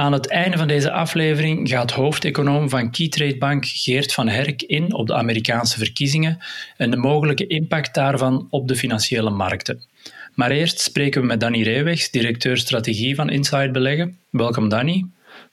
Aan 0.00 0.12
het 0.12 0.28
einde 0.28 0.56
van 0.56 0.68
deze 0.68 0.90
aflevering 0.90 1.68
gaat 1.68 1.90
hoofdeconoom 1.90 2.68
van 2.68 2.90
Keytrade 2.90 3.38
Bank 3.38 3.66
Geert 3.66 4.12
van 4.12 4.28
Herk 4.28 4.62
in 4.62 4.94
op 4.94 5.06
de 5.06 5.14
Amerikaanse 5.14 5.78
verkiezingen 5.78 6.38
en 6.76 6.90
de 6.90 6.96
mogelijke 6.96 7.46
impact 7.46 7.94
daarvan 7.94 8.46
op 8.50 8.68
de 8.68 8.76
financiële 8.76 9.30
markten. 9.30 9.82
Maar 10.34 10.50
eerst 10.50 10.80
spreken 10.80 11.20
we 11.20 11.26
met 11.26 11.40
Danny 11.40 11.62
Reewegs, 11.62 12.10
directeur 12.10 12.56
strategie 12.56 13.14
van 13.14 13.30
Inside 13.30 13.70
Beleggen. 13.70 14.18
Welkom 14.30 14.68
Danny. 14.68 15.04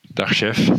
Dag 0.01 0.33
chef. 0.33 0.69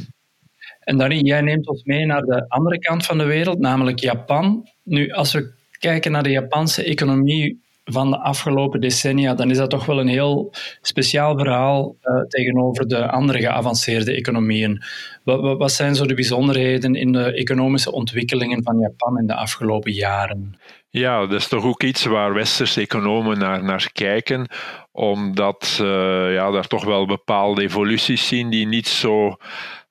En 0.80 0.96
Danny, 0.96 1.18
jij 1.18 1.40
neemt 1.40 1.68
ons 1.68 1.84
mee 1.84 2.06
naar 2.06 2.22
de 2.22 2.44
andere 2.48 2.78
kant 2.78 3.06
van 3.06 3.18
de 3.18 3.24
wereld, 3.24 3.58
namelijk 3.58 3.98
Japan. 3.98 4.68
Nu, 4.82 5.10
als 5.10 5.32
we 5.32 5.52
kijken 5.78 6.12
naar 6.12 6.22
de 6.22 6.30
Japanse 6.30 6.82
economie, 6.82 7.60
van 7.90 8.10
de 8.10 8.18
afgelopen 8.18 8.80
decennia, 8.80 9.34
dan 9.34 9.50
is 9.50 9.56
dat 9.56 9.70
toch 9.70 9.86
wel 9.86 10.00
een 10.00 10.08
heel 10.08 10.52
speciaal 10.80 11.38
verhaal 11.38 11.96
uh, 12.02 12.22
tegenover 12.28 12.88
de 12.88 13.10
andere 13.10 13.38
geavanceerde 13.38 14.12
economieën. 14.12 14.82
Wat, 15.24 15.58
wat, 15.58 15.72
zijn 15.72 15.94
zo 15.94 16.06
de 16.06 16.14
bijzonderheden 16.14 16.94
in 16.94 17.12
de 17.12 17.32
economische 17.32 17.92
ontwikkelingen 17.92 18.62
van 18.62 18.78
Japan 18.78 19.18
in 19.18 19.26
de 19.26 19.34
afgelopen 19.34 19.92
jaren? 19.92 20.58
Ja, 20.90 21.20
dat 21.20 21.40
is 21.40 21.48
toch 21.48 21.64
ook 21.64 21.82
iets 21.82 22.04
waar 22.04 22.34
westerse 22.34 22.80
economen 22.80 23.38
naar, 23.38 23.64
naar 23.64 23.90
kijken, 23.92 24.46
omdat 24.92 25.78
uh, 25.82 25.88
ja, 26.34 26.50
daar 26.50 26.66
toch 26.66 26.84
wel 26.84 27.06
bepaalde 27.06 27.62
evoluties 27.62 28.26
zien 28.28 28.50
die 28.50 28.66
niet 28.66 28.88
zo 28.88 29.36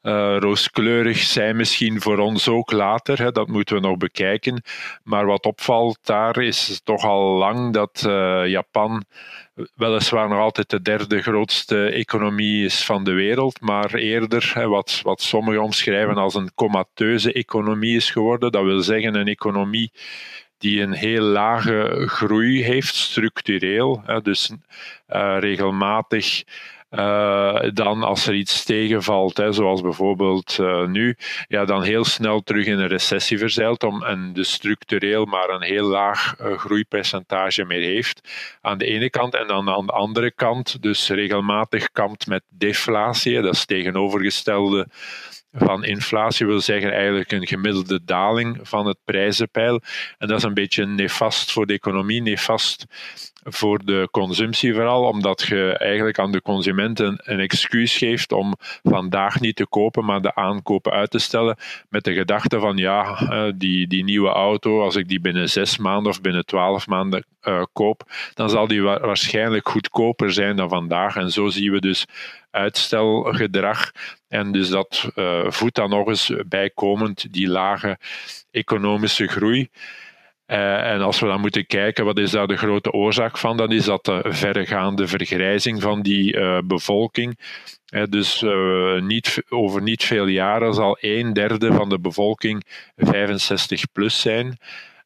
uh, 0.08 0.38
rooskleurig 0.40 1.18
zijn 1.18 1.56
misschien 1.56 2.02
voor 2.02 2.18
ons 2.18 2.48
ook 2.48 2.72
later. 2.72 3.18
Hè, 3.18 3.32
dat 3.32 3.48
moeten 3.48 3.76
we 3.76 3.82
nog 3.82 3.98
bekijken. 3.98 4.64
Maar 5.04 5.26
wat 5.26 5.46
opvalt 5.46 6.00
daar 6.02 6.38
is 6.38 6.82
toch 6.84 7.04
al 7.04 7.38
lang 7.38 7.74
dat 7.74 8.04
uh, 8.08 8.48
Japan 8.48 9.04
weliswaar 9.76 10.30
nog 10.30 10.40
altijd 10.40 10.70
de 10.70 10.82
derde 10.82 11.22
grootste 11.22 11.90
economie 11.90 12.66
is 12.66 12.86
van 12.86 13.04
de 13.04 13.12
wereld, 13.12 13.62
maar 13.62 13.94
eerder 13.94 14.52
hè, 14.54 14.68
wat, 14.68 15.00
wat 15.04 15.22
sommigen 15.22 15.64
omschrijven 15.64 16.18
als 16.18 16.36
een 16.36 16.54
comateuze 16.56 17.34
economie 17.34 17.96
is 17.96 18.10
geworden. 18.10 18.52
Dat 18.52 18.64
wil 18.64 18.82
zeggen 18.82 19.16
een 19.16 19.28
economie 19.28 19.92
die 20.58 20.82
een 20.82 20.94
heel 20.94 21.24
lage 21.24 22.04
groei 22.06 22.64
heeft, 22.64 22.96
structureel. 22.96 24.04
Dus 24.24 24.52
uh, 25.10 25.38
regelmatig 25.40 26.44
uh, 26.90 27.60
dan 27.74 28.04
als 28.04 28.28
er 28.28 28.34
iets 28.34 28.64
tegenvalt, 28.64 29.38
hè, 29.38 29.52
zoals 29.52 29.82
bijvoorbeeld 29.82 30.58
uh, 30.62 30.86
nu, 30.86 31.18
ja, 31.48 31.66
dan 31.66 31.84
heel 31.84 32.06
snel 32.06 32.42
terug 32.42 32.66
in 32.66 32.80
een 32.80 32.88
recessie 32.88 33.38
verzeilt 33.38 33.84
om, 33.84 34.04
en 34.04 34.34
dus 34.34 34.52
structureel 34.52 35.26
maar 35.26 35.50
een 35.50 35.62
heel 35.62 35.88
laag 35.88 36.36
uh, 36.42 36.58
groeipercentage 36.58 37.66
meer 37.66 37.82
heeft 37.82 38.30
aan 38.62 38.78
de 38.78 38.86
ene 38.86 39.10
kant 39.10 39.36
en 39.36 39.48
dan 39.48 39.70
aan 39.70 39.86
de 39.86 39.92
andere 39.92 40.32
kant 40.32 40.82
dus 40.82 41.10
regelmatig 41.10 41.92
kampt 41.92 42.28
met 42.28 42.44
deflatie, 42.50 43.42
dat 43.42 43.54
is 43.54 43.66
tegenovergestelde 43.66 44.88
van 45.52 45.84
inflatie 45.84 46.46
wil 46.46 46.62
zeggen 46.62 46.94
eigenlijk 46.94 47.32
een 47.32 47.48
gemiddelde 47.48 48.04
daling 48.04 48.60
van 48.62 48.86
het 48.86 48.98
prijzenpeil. 49.06 49.82
En 50.18 50.28
dat 50.28 50.38
is 50.38 50.44
een 50.44 50.54
beetje 50.54 50.86
nefast 50.86 51.52
voor 51.52 51.66
de 51.66 51.74
economie, 51.74 52.22
nefast 52.22 52.86
voor 53.44 53.86
de 53.86 54.08
consumptie 54.12 54.74
vooral, 54.74 55.04
omdat 55.04 55.42
je 55.42 55.78
eigenlijk 55.78 56.20
aan 56.20 56.32
de 56.32 56.42
consumenten 56.42 57.20
een 57.24 57.40
excuus 57.40 57.98
geeft 57.98 58.32
om 58.32 58.56
vandaag 58.84 59.40
niet 59.40 59.56
te 59.56 59.68
kopen, 59.68 60.06
maar 60.06 60.22
de 60.22 60.36
aankopen 60.36 60.92
uit 60.92 61.12
te 61.12 61.20
stellen 61.20 61.58
met 61.90 62.04
de 62.04 62.14
gedachte 62.14 62.60
van 62.60 62.78
ja, 62.78 63.20
eh, 63.20 63.52
die, 63.56 63.88
die 63.88 64.04
nieuwe 64.04 64.30
auto, 64.30 64.82
als 64.82 64.96
ik 64.96 65.08
die 65.08 65.20
binnen 65.20 65.50
zes 65.50 65.78
maanden 65.78 66.12
of 66.12 66.22
binnen 66.22 66.46
twaalf 66.46 66.88
maanden 66.88 67.26
uh, 67.44 67.64
koop, 67.74 68.04
dan 68.34 68.50
zal 68.50 68.68
die 68.68 68.82
waarschijnlijk 68.82 69.70
goedkoper 69.70 70.32
zijn 70.34 70.56
dan 70.56 70.70
vandaag. 70.70 71.16
En 71.16 71.32
zo 71.32 71.48
zien 71.48 71.72
we 71.72 71.80
dus 71.80 72.06
uitstelgedrag. 72.52 73.92
En 74.28 74.52
dus 74.52 74.70
dat 74.70 75.10
uh, 75.16 75.46
voedt 75.48 75.76
dan 75.76 75.90
nog 75.90 76.08
eens 76.08 76.32
bijkomend 76.46 77.34
die 77.34 77.48
lage 77.48 77.98
economische 78.52 79.28
groei. 79.28 79.70
Uh, 80.48 80.92
en 80.92 81.02
als 81.02 81.20
we 81.20 81.28
dan 81.28 81.42
moeten 81.42 81.66
kijken, 81.66 82.06
wat 82.06 82.18
is 82.18 82.32
daar 82.32 82.48
de 82.48 82.58
grote 82.58 82.92
oorzaak 82.92 83.38
van? 83.38 83.58
Dan 83.58 83.72
is 83.72 83.86
dat 83.86 84.06
de 84.06 84.24
verregaande 84.28 85.08
vergrijzing 85.08 85.82
van 85.82 86.02
die 86.02 86.36
uh, 86.36 86.58
bevolking. 86.66 87.40
Dus 88.10 88.46
niet, 89.00 89.44
over 89.50 89.82
niet 89.82 90.04
veel 90.04 90.26
jaren 90.26 90.74
zal 90.74 90.98
een 91.00 91.34
derde 91.34 91.74
van 91.74 91.90
de 91.90 92.00
bevolking 92.00 92.64
65 92.96 93.92
plus 93.92 94.22
zijn. 94.22 94.58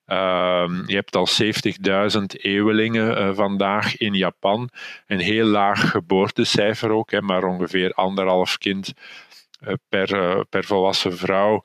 Ehm, 0.05 0.83
je 0.85 0.95
hebt 0.95 1.15
al 1.15 1.27
70.000 1.27 2.21
eeuwelingen 2.25 3.35
vandaag 3.35 3.97
in 3.97 4.13
Japan. 4.13 4.69
Een 5.07 5.19
heel 5.19 5.45
laag 5.45 5.89
geboortecijfer 5.89 6.91
ook, 6.91 7.11
hè, 7.11 7.21
maar 7.21 7.43
ongeveer 7.43 7.93
anderhalf 7.93 8.57
kind 8.57 8.93
per, 9.89 10.45
per 10.45 10.63
volwassen 10.63 11.17
vrouw. 11.17 11.63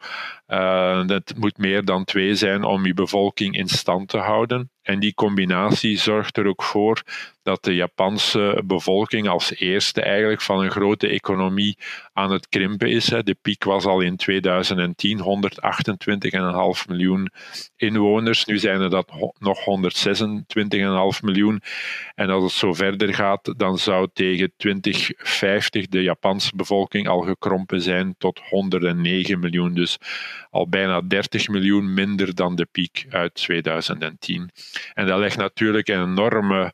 Uh, 0.49 1.07
dat 1.07 1.35
moet 1.37 1.59
meer 1.59 1.85
dan 1.85 2.05
twee 2.05 2.35
zijn 2.35 2.65
om 2.65 2.87
je 2.87 2.95
bevolking 2.95 3.57
in 3.57 3.69
stand 3.69 4.09
te 4.09 4.19
houden. 4.19 4.71
En 4.87 5.01
die 5.01 5.15
combinatie 5.15 5.99
zorgt 5.99 6.37
er 6.37 6.47
ook 6.47 6.63
voor 6.63 7.03
dat 7.43 7.65
de 7.65 7.75
Japanse 7.75 8.63
bevolking 8.65 9.29
als 9.29 9.55
eerste 9.57 10.03
eigenlijk 10.03 10.41
van 10.41 10.61
een 10.61 10.71
grote 10.71 11.09
economie 11.09 11.79
aan 12.13 12.31
het 12.31 12.49
krimpen 12.49 12.91
is. 12.91 13.05
De 13.05 13.37
piek 13.43 13.65
was 13.65 13.85
al 13.85 14.01
in 14.01 14.17
2010 14.17 15.19
128,5 16.79 16.89
miljoen 16.89 17.31
inwoners. 17.77 18.45
Nu 18.45 18.59
zijn 18.59 18.81
er 18.81 18.91
dat 18.91 19.33
nog 19.39 19.59
126,5 21.19 21.23
miljoen. 21.23 21.63
En 22.15 22.31
als 22.31 22.43
het 22.43 22.53
zo 22.53 22.73
verder 22.73 23.15
gaat, 23.15 23.55
dan 23.57 23.79
zou 23.79 24.09
tegen 24.13 24.53
2050 24.57 25.87
de 25.87 26.03
Japanse 26.03 26.57
bevolking 26.57 27.09
al 27.09 27.21
gekrompen 27.21 27.83
zijn 27.83 28.15
tot 28.19 28.41
109 28.49 29.39
miljoen. 29.39 29.75
Dus 29.75 29.99
al 30.51 30.69
bijna 30.69 31.01
30 31.01 31.49
miljoen 31.49 31.95
minder 31.95 32.35
dan 32.35 32.55
de 32.55 32.67
piek 32.73 33.07
uit 33.11 33.35
2010. 33.35 34.51
En 34.95 35.07
dat 35.07 35.19
legt 35.19 35.37
natuurlijk 35.37 35.89
een 35.89 36.03
enorme 36.03 36.73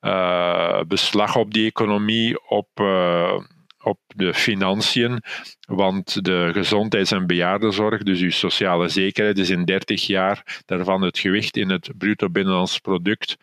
uh, 0.00 0.80
beslag 0.82 1.36
op 1.36 1.54
die 1.54 1.66
economie, 1.66 2.48
op, 2.48 2.68
uh, 2.80 3.38
op 3.82 3.98
de 4.06 4.34
financiën. 4.34 5.22
Want 5.66 6.24
de 6.24 6.50
gezondheids- 6.52 7.12
en 7.12 7.26
bejaardenzorg, 7.26 8.02
dus 8.02 8.20
uw 8.20 8.30
sociale 8.30 8.88
zekerheid, 8.88 9.38
is 9.38 9.50
in 9.50 9.64
30 9.64 10.06
jaar 10.06 10.62
daarvan 10.66 11.02
het 11.02 11.18
gewicht 11.18 11.56
in 11.56 11.70
het 11.70 11.90
bruto 11.98 12.30
binnenlands 12.30 12.78
product 12.78 13.36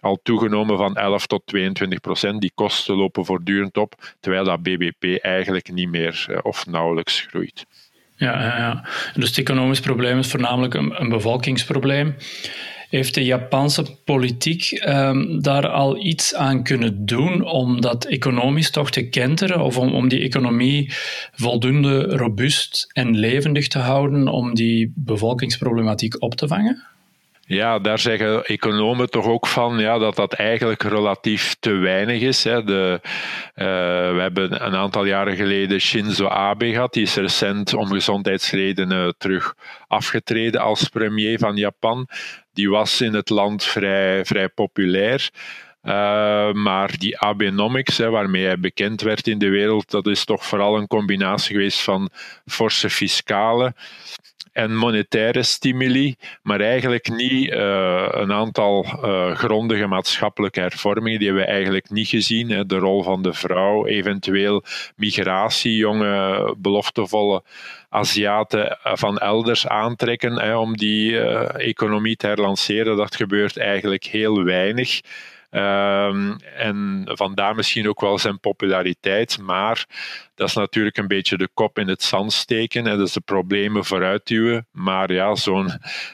al 0.00 0.20
toegenomen 0.22 0.76
van 0.76 0.96
11 0.96 1.26
tot 1.26 1.42
22 1.46 2.00
procent. 2.00 2.40
Die 2.40 2.52
kosten 2.54 2.96
lopen 2.96 3.24
voortdurend 3.24 3.76
op, 3.76 3.94
terwijl 4.20 4.44
dat 4.44 4.62
BBP 4.62 5.18
eigenlijk 5.22 5.72
niet 5.72 5.88
meer 5.88 6.26
uh, 6.30 6.38
of 6.42 6.66
nauwelijks 6.66 7.20
groeit. 7.20 7.66
Ja, 8.16 8.42
ja, 8.42 8.84
dus 9.14 9.28
het 9.28 9.38
economisch 9.38 9.80
probleem 9.80 10.18
is 10.18 10.28
voornamelijk 10.28 10.74
een, 10.74 11.00
een 11.00 11.08
bevolkingsprobleem. 11.08 12.14
Heeft 12.88 13.14
de 13.14 13.24
Japanse 13.24 13.84
politiek 14.04 14.84
um, 14.88 15.42
daar 15.42 15.68
al 15.68 16.04
iets 16.04 16.34
aan 16.34 16.62
kunnen 16.62 17.06
doen 17.06 17.44
om 17.44 17.80
dat 17.80 18.04
economisch 18.04 18.70
toch 18.70 18.90
te 18.90 19.08
kenteren 19.08 19.60
of 19.60 19.78
om, 19.78 19.94
om 19.94 20.08
die 20.08 20.20
economie 20.20 20.92
voldoende 21.32 22.02
robuust 22.02 22.90
en 22.92 23.16
levendig 23.16 23.68
te 23.68 23.78
houden 23.78 24.28
om 24.28 24.54
die 24.54 24.92
bevolkingsproblematiek 24.96 26.22
op 26.22 26.34
te 26.34 26.48
vangen? 26.48 26.93
Ja, 27.46 27.78
daar 27.78 27.98
zeggen 27.98 28.44
economen 28.44 29.10
toch 29.10 29.26
ook 29.26 29.46
van 29.46 29.78
ja, 29.78 29.98
dat 29.98 30.16
dat 30.16 30.32
eigenlijk 30.32 30.82
relatief 30.82 31.56
te 31.60 31.72
weinig 31.72 32.20
is. 32.20 32.44
Hè. 32.44 32.64
De, 32.64 33.00
uh, 33.02 33.64
we 34.14 34.20
hebben 34.20 34.66
een 34.66 34.74
aantal 34.74 35.04
jaren 35.04 35.36
geleden 35.36 35.80
Shinzo 35.80 36.28
Abe 36.28 36.70
gehad. 36.70 36.92
Die 36.92 37.02
is 37.02 37.14
recent 37.14 37.74
om 37.74 37.86
gezondheidsredenen 37.86 39.14
terug 39.18 39.54
afgetreden 39.88 40.60
als 40.60 40.88
premier 40.88 41.38
van 41.38 41.56
Japan. 41.56 42.08
Die 42.52 42.70
was 42.70 43.00
in 43.00 43.14
het 43.14 43.30
land 43.30 43.64
vrij, 43.64 44.24
vrij 44.24 44.48
populair. 44.48 45.30
Uh, 45.82 46.52
maar 46.52 46.98
die 46.98 47.18
Abenomics, 47.18 47.96
hè, 47.96 48.10
waarmee 48.10 48.44
hij 48.44 48.58
bekend 48.58 49.00
werd 49.00 49.26
in 49.26 49.38
de 49.38 49.48
wereld, 49.48 49.90
dat 49.90 50.06
is 50.06 50.24
toch 50.24 50.44
vooral 50.44 50.76
een 50.76 50.86
combinatie 50.86 51.54
geweest 51.54 51.80
van 51.80 52.10
forse 52.46 52.90
fiscale 52.90 53.74
en 54.54 54.76
monetaire 54.76 55.42
stimuli, 55.42 56.16
maar 56.42 56.60
eigenlijk 56.60 57.08
niet 57.08 57.50
uh, 57.50 58.06
een 58.10 58.32
aantal 58.32 58.84
uh, 58.84 59.34
grondige 59.34 59.86
maatschappelijke 59.86 60.60
hervormingen. 60.60 61.18
Die 61.18 61.28
hebben 61.28 61.46
we 61.46 61.52
eigenlijk 61.52 61.90
niet 61.90 62.08
gezien. 62.08 62.50
Hè. 62.50 62.66
De 62.66 62.78
rol 62.78 63.02
van 63.02 63.22
de 63.22 63.32
vrouw, 63.32 63.86
eventueel 63.86 64.64
migratie, 64.96 65.76
jonge, 65.76 66.54
beloftevolle 66.58 67.42
Aziaten 67.88 68.78
van 68.82 69.18
elders 69.18 69.66
aantrekken 69.66 70.40
hè, 70.40 70.56
om 70.56 70.76
die 70.76 71.20
economie 71.48 72.16
te 72.16 72.26
herlanceren. 72.26 72.96
Dat 72.96 73.16
gebeurt 73.16 73.58
eigenlijk 73.58 74.04
heel 74.04 74.44
weinig. 74.44 75.00
Um, 75.56 76.36
en 76.56 77.02
vandaar 77.04 77.54
misschien 77.54 77.88
ook 77.88 78.00
wel 78.00 78.18
zijn 78.18 78.40
populariteit. 78.40 79.38
Maar 79.38 79.86
dat 80.34 80.48
is 80.48 80.54
natuurlijk 80.54 80.96
een 80.96 81.06
beetje 81.06 81.36
de 81.36 81.48
kop 81.54 81.78
in 81.78 81.88
het 81.88 82.02
zand 82.02 82.32
steken. 82.32 82.86
En 82.86 83.00
is 83.00 83.12
de 83.12 83.20
problemen 83.20 83.84
vooruitduwen. 83.84 84.66
Maar 84.70 85.12
ja, 85.12 85.34
zo'n 85.34 85.70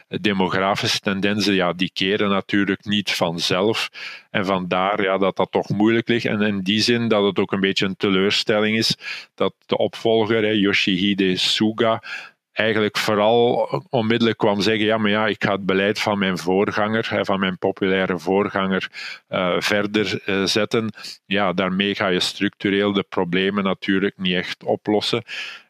demografische 0.09 1.01
tendensen, 1.01 1.55
ja, 1.55 1.73
die 1.73 1.91
keren 1.93 2.31
natuurlijk 2.31 2.85
niet 2.85 3.13
vanzelf. 3.13 3.91
En 4.31 4.47
vandaar 4.47 5.03
ja, 5.03 5.19
dat 5.19 5.37
dat 5.37 5.51
toch 5.51 5.69
moeilijk 5.69 6.09
ligt. 6.09 6.25
En 6.25 6.41
in 6.41 6.61
die 6.61 6.81
zin 6.81 7.09
dat 7.09 7.25
het 7.25 7.39
ook 7.39 7.53
een 7.53 7.61
beetje 7.61 7.87
een 7.87 7.97
teleurstelling 7.97 8.77
is 8.77 8.97
dat 9.35 9.55
de 9.67 9.77
opvolger, 9.77 10.57
Yoshihide 10.57 11.37
Suga, 11.37 12.03
eigenlijk 12.53 12.99
vooral 12.99 13.69
onmiddellijk 13.91 14.39
kwam 14.39 14.61
zeggen: 14.61 14.85
ja, 14.85 14.99
maar 14.99 15.11
ja, 15.11 15.27
ik 15.27 15.45
ga 15.45 15.53
het 15.53 15.67
beleid 15.67 15.99
van 15.99 16.19
mijn 16.19 16.39
voorganger, 16.39 17.25
van 17.25 17.41
mijn 17.41 17.59
populaire 17.59 18.19
voorganger, 18.19 18.91
uh, 19.31 19.55
verder 19.59 20.23
uh, 20.27 20.45
zetten. 20.45 20.93
Ja, 21.27 21.53
daarmee 21.53 21.95
ga 21.95 22.09
je 22.09 22.21
structureel 22.21 22.93
de 22.93 23.05
problemen 23.09 23.65
natuurlijk 23.65 24.15
niet 24.17 24.35
echt 24.35 24.65
oplossen. 24.65 25.23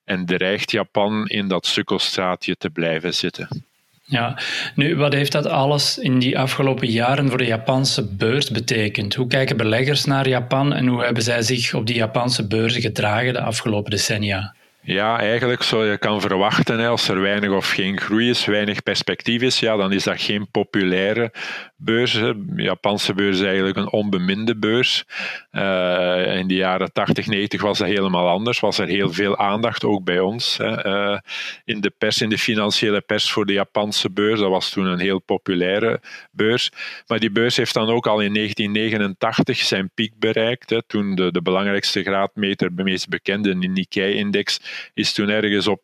En 0.05 0.27
dreigt 0.27 0.71
Japan 0.71 1.27
in 1.27 1.49
dat 1.49 1.67
sukkelstraatje 1.67 2.56
te 2.56 2.71
blijven 2.71 3.15
zitten. 3.15 3.69
Ja, 4.11 4.38
nu, 4.75 4.97
wat 4.97 5.12
heeft 5.12 5.33
dat 5.33 5.47
alles 5.47 5.99
in 5.99 6.19
die 6.19 6.38
afgelopen 6.38 6.88
jaren 6.88 7.29
voor 7.29 7.38
de 7.38 7.44
Japanse 7.44 8.15
beurs 8.17 8.50
betekend? 8.50 9.15
Hoe 9.15 9.26
kijken 9.26 9.56
beleggers 9.56 10.05
naar 10.05 10.29
Japan 10.29 10.73
en 10.73 10.87
hoe 10.87 11.05
hebben 11.05 11.23
zij 11.23 11.43
zich 11.43 11.75
op 11.75 11.87
die 11.87 11.97
Japanse 11.97 12.47
beurzen 12.47 12.81
gedragen 12.81 13.33
de 13.33 13.41
afgelopen 13.41 13.91
decennia? 13.91 14.55
Ja, 14.82 15.19
eigenlijk 15.19 15.62
zou 15.62 15.87
je 15.87 15.99
kan 15.99 16.21
verwachten, 16.21 16.87
als 16.87 17.09
er 17.09 17.21
weinig 17.21 17.50
of 17.50 17.71
geen 17.71 18.00
groei 18.00 18.29
is, 18.29 18.44
weinig 18.44 18.82
perspectief 18.82 19.43
is, 19.43 19.61
ja, 19.61 19.77
dan 19.77 19.93
is 19.93 20.05
dat 20.05 20.21
geen 20.21 20.50
populaire 20.50 21.32
beurs. 21.77 22.12
De 22.12 22.44
Japanse 22.56 23.15
beurs 23.15 23.38
is 23.38 23.44
eigenlijk 23.44 23.77
een 23.77 23.91
onbeminde 23.91 24.56
beurs. 24.56 25.05
Uh, 25.53 26.37
in 26.37 26.49
de 26.49 26.55
jaren 26.55 26.93
80, 26.93 27.27
90 27.27 27.62
was 27.62 27.79
dat 27.79 27.88
helemaal 27.88 28.29
anders. 28.29 28.61
Was 28.61 28.79
er 28.79 28.87
heel 28.87 29.12
veel 29.12 29.38
aandacht, 29.38 29.85
ook 29.85 30.05
bij 30.05 30.21
ons, 30.21 30.56
hè, 30.56 30.87
uh, 30.87 31.19
in 31.65 31.81
de 31.81 31.91
pers, 31.99 32.21
in 32.21 32.29
de 32.29 32.38
financiële 32.38 33.00
pers 33.00 33.31
voor 33.31 33.47
de 33.47 33.53
Japanse 33.53 34.11
beurs. 34.11 34.41
Dat 34.41 34.50
was 34.50 34.71
toen 34.71 34.87
een 34.87 34.99
heel 34.99 35.21
populaire 35.21 36.00
beurs. 36.31 36.71
Maar 37.06 37.19
die 37.19 37.31
beurs 37.31 37.56
heeft 37.56 37.75
dan 37.75 37.88
ook 37.88 38.06
al 38.06 38.21
in 38.21 38.35
1989 38.35 39.59
zijn 39.59 39.91
piek 39.94 40.12
bereikt. 40.19 40.71
Hè, 40.71 40.83
toen 40.83 41.15
de, 41.15 41.33
de 41.33 41.43
belangrijkste 41.43 42.03
graadmeter, 42.03 42.76
de 42.76 42.83
meest 42.83 43.09
bekende, 43.09 43.59
de 43.59 43.69
Nikkei-index, 43.69 44.61
is 44.94 45.12
toen 45.12 45.28
ergens 45.28 45.67
op 45.67 45.81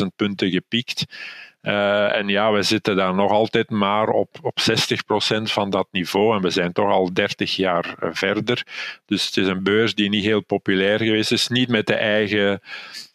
39.000 0.00 0.06
punten 0.16 0.50
gepiekt. 0.50 1.04
Uh, 1.62 2.16
en 2.16 2.28
ja, 2.28 2.52
we 2.52 2.62
zitten 2.62 2.96
daar 2.96 3.14
nog 3.14 3.30
altijd 3.30 3.70
maar 3.70 4.08
op, 4.08 4.38
op 4.42 4.58
60% 4.60 5.42
van 5.42 5.70
dat 5.70 5.88
niveau. 5.90 6.36
En 6.36 6.42
we 6.42 6.50
zijn 6.50 6.72
toch 6.72 6.90
al 6.90 7.12
30 7.12 7.56
jaar 7.56 7.94
eh, 7.98 8.08
verder. 8.12 8.66
Dus 9.06 9.26
het 9.26 9.36
is 9.36 9.46
een 9.46 9.62
beurs 9.62 9.94
die 9.94 10.08
niet 10.08 10.24
heel 10.24 10.44
populair 10.44 10.98
geweest 10.98 11.32
is. 11.32 11.48
Niet 11.48 11.68
met 11.68 11.86
de 11.86 11.94
eigen 11.94 12.60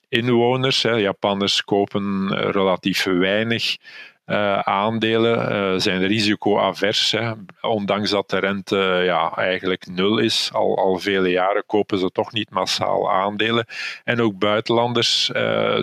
inwoners. 0.10 0.84
Hè. 0.84 0.92
Japanners 0.92 1.64
kopen 1.64 2.36
relatief 2.52 3.04
weinig 3.04 3.78
uh, 4.26 4.60
aandelen 4.60 5.52
uh, 5.52 5.80
zijn 5.80 6.08
risicoavers. 6.08 7.16
Ondanks 7.62 8.10
dat 8.10 8.30
de 8.30 8.38
rente 8.38 9.02
ja, 9.04 9.32
eigenlijk 9.36 9.88
nul 9.88 10.18
is, 10.18 10.50
al, 10.54 10.78
al 10.78 10.98
vele 10.98 11.30
jaren 11.30 11.64
kopen 11.66 11.98
ze 11.98 12.12
toch 12.12 12.32
niet 12.32 12.50
massaal 12.50 13.12
aandelen. 13.12 13.66
En 14.04 14.22
ook 14.22 14.38
buitenlanders 14.38 15.32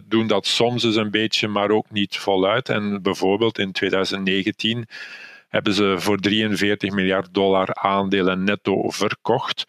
doen 0.04 0.26
dat 0.26 0.46
soms 0.46 0.84
eens 0.84 0.96
een 0.96 1.10
beetje, 1.10 1.48
maar 1.48 1.70
ook 1.70 1.90
niet 1.90 2.16
voluit. 2.18 2.68
En 2.68 3.02
bijvoorbeeld 3.02 3.58
in 3.58 3.72
2019 3.72 4.86
hebben 5.52 5.74
ze 5.74 5.94
voor 5.98 6.18
43 6.18 6.90
miljard 6.90 7.34
dollar 7.34 7.74
aandelen 7.74 8.44
netto 8.44 8.90
verkocht. 8.90 9.64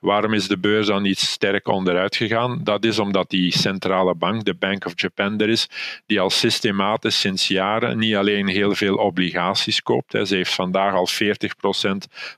Waarom 0.00 0.32
is 0.32 0.48
de 0.48 0.58
beurs 0.58 0.86
dan 0.86 1.02
niet 1.02 1.18
sterk 1.18 1.68
onderuit 1.68 2.16
gegaan? 2.16 2.60
Dat 2.64 2.84
is 2.84 2.98
omdat 2.98 3.30
die 3.30 3.58
centrale 3.58 4.14
bank, 4.14 4.44
de 4.44 4.54
Bank 4.54 4.86
of 4.86 4.92
Japan, 4.96 5.38
er 5.38 5.48
is, 5.48 5.68
die 6.06 6.20
al 6.20 6.30
systematisch 6.30 7.20
sinds 7.20 7.48
jaren 7.48 7.98
niet 7.98 8.14
alleen 8.14 8.46
heel 8.46 8.74
veel 8.74 8.96
obligaties 8.96 9.82
koopt. 9.82 10.28
Ze 10.28 10.34
heeft 10.34 10.54
vandaag 10.54 10.94
al 10.94 11.08
40% 11.08 11.10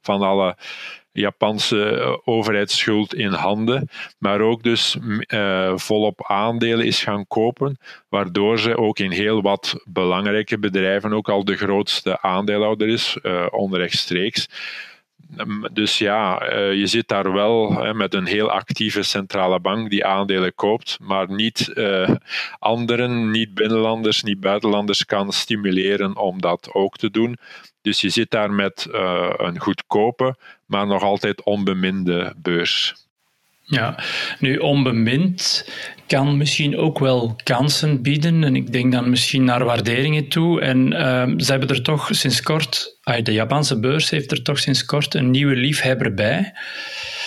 van 0.00 0.22
alle 0.22 0.56
Japanse 1.16 1.90
eh, 1.90 2.16
overheidsschuld 2.24 3.14
in 3.14 3.32
handen, 3.32 3.88
maar 4.18 4.40
ook 4.40 4.62
dus 4.62 4.96
uh, 5.26 5.72
volop 5.76 6.24
aandelen 6.26 6.86
is 6.86 7.02
gaan 7.02 7.26
kopen, 7.26 7.78
waardoor 8.08 8.58
ze 8.58 8.76
ook 8.76 8.98
in 8.98 9.10
heel 9.10 9.42
wat 9.42 9.80
belangrijke 9.84 10.58
bedrijven 10.58 11.12
ook 11.12 11.28
al 11.28 11.44
de 11.44 11.56
grootste 11.56 12.20
aandeelhouder 12.20 12.88
is, 12.88 13.18
uh, 13.22 13.46
onrechtstreeks. 13.50 14.48
Ehm, 15.37 15.62
dus 15.73 15.99
ja, 15.99 16.38
eh, 16.38 16.73
je 16.73 16.87
zit 16.87 17.08
daar 17.08 17.32
wel 17.32 17.70
met 17.94 18.14
een 18.14 18.26
heel 18.26 18.50
actieve 18.50 19.02
centrale 19.02 19.61
bank 19.61 19.90
die 19.90 20.05
aandelen 20.05 20.55
koopt, 20.55 20.99
maar 21.00 21.31
niet 21.32 21.70
uh, 21.75 22.11
anderen, 22.58 23.31
niet 23.31 23.55
binnenlanders, 23.55 24.23
niet 24.23 24.40
buitenlanders 24.40 25.05
kan 25.05 25.32
stimuleren 25.32 26.17
om 26.17 26.40
dat 26.40 26.69
ook 26.73 26.96
te 26.96 27.11
doen. 27.11 27.38
Dus 27.82 28.00
je 28.00 28.08
zit 28.08 28.31
daar 28.31 28.50
met 28.50 28.87
uh, 28.90 29.32
een 29.37 29.61
goedkope, 29.61 30.37
maar 30.67 30.87
nog 30.87 31.02
altijd 31.02 31.43
onbeminde 31.43 32.34
beurs. 32.37 32.94
Ja, 33.62 33.99
nu 34.38 34.56
onbemind 34.56 35.69
kan 36.06 36.37
misschien 36.37 36.76
ook 36.76 36.99
wel 36.99 37.37
kansen 37.43 38.03
bieden. 38.03 38.44
En 38.44 38.56
ik 38.56 38.73
denk 38.73 38.93
dan 38.93 39.11
misschien 39.11 39.44
naar 39.44 39.64
waarderingen 39.64 40.29
toe. 40.29 40.61
En 40.61 40.93
uh, 40.93 41.25
ze 41.37 41.50
hebben 41.50 41.69
er 41.69 41.82
toch 41.82 42.08
sinds 42.11 42.43
kort, 42.43 42.99
de 43.23 43.32
Japanse 43.32 43.81
beurs 43.81 44.11
heeft 44.11 44.31
er 44.31 44.43
toch 44.43 44.58
sinds 44.58 44.85
kort 44.85 45.14
een 45.14 45.31
nieuwe 45.31 45.56
liefhebber 45.56 46.14
bij. 46.14 46.53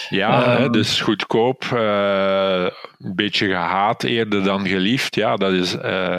Ja, 0.10 0.60
uh, 0.60 0.70
dus 0.70 1.02
goedkoop, 1.02 1.64
uh, 1.74 2.68
een 3.00 3.16
beetje 3.16 3.48
gehaat 3.48 4.04
eerder 4.04 4.44
dan 4.44 4.68
geliefd. 4.68 5.16
Ja, 5.16 5.36
dat 5.36 5.52
is 5.52 5.76
uh, 5.76 6.18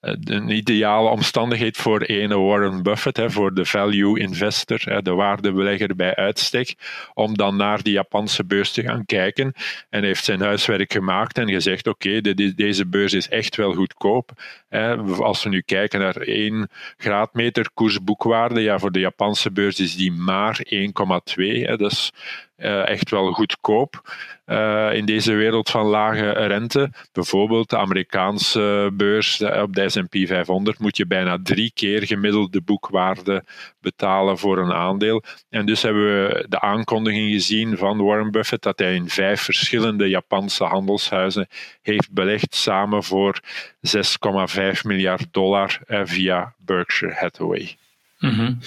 een 0.00 0.50
ideale 0.50 1.08
omstandigheid 1.08 1.76
voor 1.76 2.00
ene 2.00 2.38
Warren 2.38 2.82
Buffett, 2.82 3.16
hè, 3.16 3.30
voor 3.30 3.54
de 3.54 3.64
value 3.64 4.20
investor, 4.20 4.80
hè, 4.84 5.02
de 5.02 5.10
waardebelegger 5.10 5.96
bij 5.96 6.14
uitstek, 6.14 6.74
om 7.14 7.36
dan 7.36 7.56
naar 7.56 7.82
die 7.82 7.92
Japanse 7.92 8.44
beurs 8.44 8.72
te 8.72 8.82
gaan 8.82 9.06
kijken. 9.06 9.44
En 9.90 9.98
hij 9.98 10.06
heeft 10.06 10.24
zijn 10.24 10.40
huiswerk 10.40 10.92
gemaakt 10.92 11.38
en 11.38 11.48
gezegd: 11.48 11.86
Oké, 11.86 12.20
deze 12.54 12.86
beurs 12.86 13.12
is 13.12 13.28
echt 13.28 13.56
wel 13.56 13.72
goedkoop. 13.72 14.30
Hè. 14.68 14.96
Als 14.96 15.42
we 15.42 15.48
nu 15.48 15.62
kijken 15.62 16.00
naar 16.00 16.16
één 16.16 16.68
graadmeter 16.96 17.70
koersboekwaarde, 17.74 18.60
ja, 18.60 18.78
voor 18.78 18.92
de 18.92 19.00
Japanse 19.00 19.50
beurs 19.50 19.80
is 19.80 19.96
die 19.96 20.12
maar 20.12 20.60
1,2. 20.68 21.76
Dat 21.76 21.92
is 21.92 22.12
uh, 22.60 22.88
echt 22.88 23.10
wel 23.10 23.32
goedkoop 23.32 24.14
uh, 24.46 24.92
in 24.92 25.04
deze 25.04 25.32
wereld 25.32 25.70
van 25.70 25.86
lage 25.86 26.30
rente. 26.30 26.90
Bijvoorbeeld 27.12 27.70
de 27.70 27.76
Amerikaanse 27.76 28.90
beurs 28.92 29.42
op 29.42 29.74
de 29.74 29.82
S&P 29.90 30.26
500 30.26 30.78
moet 30.78 30.96
je 30.96 31.06
bijna 31.06 31.38
drie 31.42 31.70
keer 31.74 32.06
gemiddelde 32.06 32.60
boekwaarde 32.60 33.44
betalen 33.80 34.38
voor 34.38 34.58
een 34.58 34.72
aandeel. 34.72 35.22
En 35.48 35.66
dus 35.66 35.82
hebben 35.82 36.04
we 36.04 36.46
de 36.48 36.60
aankondiging 36.60 37.32
gezien 37.32 37.76
van 37.76 38.04
Warren 38.04 38.30
Buffett 38.30 38.62
dat 38.62 38.78
hij 38.78 38.94
in 38.94 39.08
vijf 39.08 39.40
verschillende 39.40 40.08
Japanse 40.08 40.64
handelshuizen 40.64 41.48
heeft 41.82 42.12
belegd, 42.12 42.54
samen 42.54 43.02
voor 43.04 43.40
6,5 43.80 44.80
miljard 44.82 45.26
dollar 45.30 45.80
eh, 45.86 46.00
via 46.04 46.54
Berkshire 46.58 47.14
Hathaway. 47.14 47.76
Mm. 48.18 48.58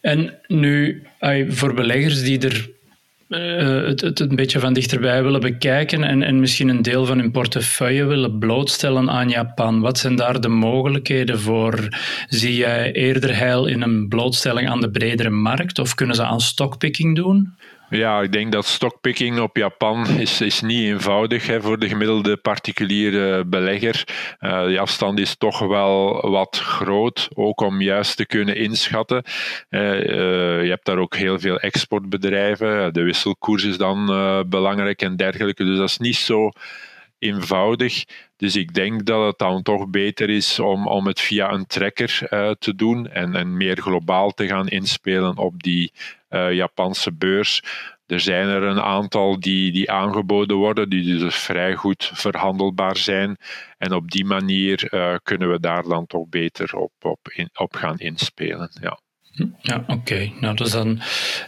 En 0.00 0.40
nu, 0.46 1.06
voor 1.48 1.74
beleggers 1.74 2.22
die 2.22 2.40
er 2.40 2.70
uh, 3.32 3.86
het, 3.86 4.00
het, 4.00 4.20
een 4.20 4.36
beetje 4.36 4.60
van 4.60 4.72
dichterbij 4.72 5.22
willen 5.22 5.40
bekijken 5.40 6.04
en, 6.04 6.22
en 6.22 6.40
misschien 6.40 6.68
een 6.68 6.82
deel 6.82 7.06
van 7.06 7.18
hun 7.18 7.30
portefeuille 7.30 8.04
willen 8.04 8.38
blootstellen 8.38 9.10
aan 9.10 9.28
Japan. 9.28 9.80
Wat 9.80 9.98
zijn 9.98 10.16
daar 10.16 10.40
de 10.40 10.48
mogelijkheden 10.48 11.40
voor? 11.40 11.88
Zie 12.28 12.56
jij 12.56 12.92
eerder 12.92 13.36
heil 13.36 13.66
in 13.66 13.82
een 13.82 14.08
blootstelling 14.08 14.68
aan 14.68 14.80
de 14.80 14.90
bredere 14.90 15.30
markt 15.30 15.78
of 15.78 15.94
kunnen 15.94 16.16
ze 16.16 16.24
aan 16.24 16.40
stockpicking 16.40 17.16
doen? 17.16 17.54
Ja, 17.92 18.20
ik 18.20 18.32
denk 18.32 18.52
dat 18.52 18.66
stockpicking 18.66 19.40
op 19.40 19.56
Japan 19.56 20.06
is, 20.06 20.40
is 20.40 20.60
niet 20.60 20.84
eenvoudig 20.84 21.46
hè, 21.46 21.60
voor 21.60 21.78
de 21.78 21.88
gemiddelde 21.88 22.36
particuliere 22.36 23.44
belegger. 23.44 24.04
Uh, 24.40 24.66
de 24.66 24.78
afstand 24.78 25.18
is 25.18 25.36
toch 25.36 25.58
wel 25.58 26.30
wat 26.30 26.58
groot, 26.58 27.28
ook 27.34 27.60
om 27.60 27.80
juist 27.80 28.16
te 28.16 28.26
kunnen 28.26 28.56
inschatten. 28.56 29.22
Uh, 29.70 29.80
uh, 29.80 30.62
je 30.62 30.68
hebt 30.68 30.86
daar 30.86 30.98
ook 30.98 31.16
heel 31.16 31.38
veel 31.38 31.58
exportbedrijven. 31.58 32.92
De 32.92 33.02
wisselkoers 33.02 33.64
is 33.64 33.76
dan 33.76 34.06
belangrijk 34.48 35.02
en 35.02 35.16
dergelijke. 35.16 35.64
Dus 35.64 35.78
dat 35.78 35.88
is 35.88 35.98
niet 35.98 36.16
zo 36.16 36.50
eenvoudig. 37.18 38.04
Dus 38.36 38.56
ik 38.56 38.74
denk 38.74 39.04
dat 39.04 39.26
het 39.26 39.38
dan 39.38 39.62
toch 39.62 39.88
beter 39.88 40.30
is 40.30 40.58
om, 40.58 40.86
om 40.86 41.06
het 41.06 41.20
via 41.20 41.52
een 41.52 41.66
tracker 41.66 42.18
te 42.58 42.74
doen 42.74 43.08
en, 43.08 43.34
en 43.34 43.56
meer 43.56 43.76
globaal 43.76 44.30
te 44.30 44.46
gaan 44.46 44.68
inspelen 44.68 45.36
op 45.36 45.62
die 45.62 45.92
Japanse 46.54 47.12
beurs. 47.12 47.62
Er 48.06 48.20
zijn 48.20 48.48
er 48.48 48.62
een 48.62 48.80
aantal 48.80 49.40
die, 49.40 49.72
die 49.72 49.90
aangeboden 49.90 50.56
worden, 50.56 50.90
die 50.90 51.18
dus 51.18 51.36
vrij 51.36 51.74
goed 51.74 52.10
verhandelbaar 52.14 52.96
zijn. 52.96 53.36
En 53.78 53.92
op 53.92 54.10
die 54.10 54.24
manier 54.24 54.94
uh, 54.94 55.14
kunnen 55.22 55.50
we 55.50 55.60
daar 55.60 55.82
dan 55.82 56.06
toch 56.06 56.28
beter 56.28 56.76
op, 56.76 56.92
op, 57.00 57.18
in, 57.34 57.50
op 57.54 57.74
gaan 57.74 57.98
inspelen. 57.98 58.70
Ja. 58.80 59.00
Ja, 59.60 59.76
oké. 59.76 59.92
Okay. 59.92 60.34
Nou, 60.40 60.56
dat 60.56 60.66
is 60.66 60.72
een 60.72 61.00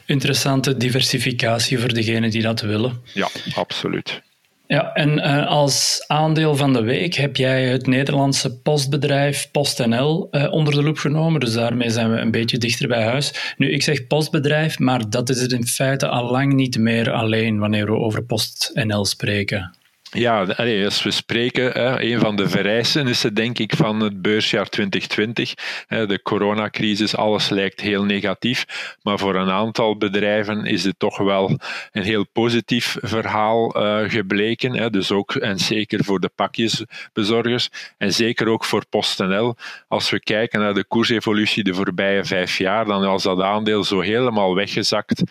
interessante 0.06 0.76
diversificatie 0.76 1.78
voor 1.78 1.92
degenen 1.94 2.30
die 2.30 2.42
dat 2.42 2.60
willen. 2.60 3.00
Ja, 3.12 3.28
absoluut. 3.54 4.22
Ja, 4.66 4.92
en 4.92 5.18
uh, 5.18 5.47
als 5.47 6.04
aandeel 6.06 6.56
van 6.56 6.73
de 6.73 6.83
week 6.83 7.14
heb 7.14 7.37
jij 7.37 7.64
het 7.64 7.87
Nederlandse 7.87 8.61
postbedrijf 8.61 9.50
PostNL 9.50 10.28
uh, 10.30 10.52
onder 10.52 10.75
de 10.75 10.83
loep 10.83 10.99
genomen. 10.99 11.40
Dus 11.40 11.52
daarmee 11.52 11.90
zijn 11.90 12.11
we 12.11 12.16
een 12.16 12.30
beetje 12.30 12.59
dichter 12.59 12.88
bij 12.88 13.02
huis. 13.02 13.54
Nu, 13.56 13.71
ik 13.73 13.83
zeg 13.83 14.06
postbedrijf, 14.06 14.78
maar 14.78 15.11
dat 15.11 15.28
is 15.28 15.40
het 15.40 15.52
in 15.52 15.66
feite 15.66 16.09
al 16.09 16.30
lang 16.30 16.52
niet 16.52 16.78
meer 16.78 17.12
alleen 17.12 17.59
wanneer 17.59 17.87
we 17.87 17.92
over 17.92 18.25
PostNL 18.25 19.04
spreken. 19.04 19.75
Ja, 20.16 20.44
als 20.85 21.02
we 21.02 21.11
spreken, 21.11 21.83
een 22.04 22.21
van 22.21 22.37
de 22.37 22.49
vereisten 22.49 23.09
is 23.09 23.23
het 23.23 23.37
denk 23.37 23.59
ik 23.59 23.76
van 23.76 24.00
het 24.00 24.23
beursjaar 24.23 24.68
2020. 24.68 25.54
De 25.88 26.21
coronacrisis, 26.23 27.16
alles 27.16 27.49
lijkt 27.49 27.80
heel 27.80 28.04
negatief, 28.04 28.64
maar 29.02 29.18
voor 29.18 29.35
een 29.35 29.50
aantal 29.50 29.97
bedrijven 29.97 30.66
is 30.66 30.85
het 30.85 30.99
toch 30.99 31.18
wel 31.18 31.59
een 31.92 32.02
heel 32.02 32.26
positief 32.33 32.97
verhaal 33.00 33.75
eh, 33.75 34.11
gebleken. 34.11 34.92
Dus 34.92 35.11
ook 35.11 35.35
en 35.35 35.59
zeker 35.59 36.04
voor 36.04 36.21
de 36.21 36.30
pakjesbezorgers 36.35 37.68
en 37.99 38.12
zeker 38.12 38.49
ook 38.49 38.64
voor 38.64 38.85
PostNL. 38.88 39.56
Als 39.88 40.11
we 40.11 40.21
kijken 40.21 40.61
naar 40.61 40.75
de 40.75 40.85
koersevolutie 40.85 41.64
de 41.64 41.75
voorbije 41.75 42.25
vijf 42.25 42.59
jaar, 42.59 42.85
dan 42.85 43.04
was 43.04 43.23
dat 43.23 43.40
aandeel 43.40 43.85
zo 43.85 44.00
helemaal 44.00 44.54
weggezakt 44.54 45.23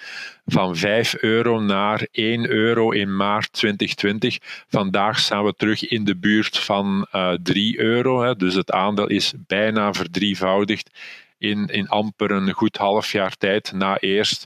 van 0.45 0.75
5 0.75 1.15
euro 1.15 1.59
naar 1.59 2.07
1 2.11 2.49
euro 2.49 2.91
in 2.91 3.15
maart 3.15 3.51
2020. 3.51 4.37
Vandaag 4.73 5.19
staan 5.19 5.45
we 5.45 5.53
terug 5.57 5.87
in 5.87 6.03
de 6.03 6.15
buurt 6.15 6.57
van 6.59 7.07
uh, 7.15 7.33
eh, 7.33 7.39
3 7.43 7.79
euro. 7.79 8.21
Hè. 8.21 8.35
Dus 8.35 8.53
het 8.53 8.71
aandeel 8.71 9.07
is 9.07 9.33
bijna 9.37 9.93
verdrievoudigd 9.93 10.89
in, 11.37 11.67
in 11.67 11.87
amper 11.87 12.31
een 12.31 12.51
goed 12.51 12.77
half 12.77 13.11
jaar 13.11 13.37
tijd 13.37 13.71
na 13.71 13.99
eerst 13.99 14.45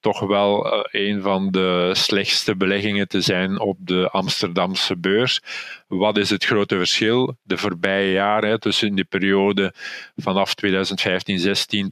toch 0.00 0.20
wel 0.20 0.66
uh, 0.66 0.80
een 0.90 1.22
van 1.22 1.50
de 1.50 1.90
slechtste 1.92 2.56
beleggingen 2.56 3.08
te 3.08 3.20
zijn 3.20 3.60
op 3.60 3.76
de 3.80 4.08
Amsterdamse 4.10 4.96
beurs. 4.96 5.40
Wat 5.88 6.16
is 6.16 6.30
het 6.30 6.44
grote 6.44 6.76
verschil? 6.76 7.36
De 7.42 7.56
voorbije 7.56 8.12
jaren, 8.12 8.60
tussen 8.60 8.94
de 8.94 9.04
periode 9.04 9.74
vanaf 10.16 10.54
2015-16 10.66 10.66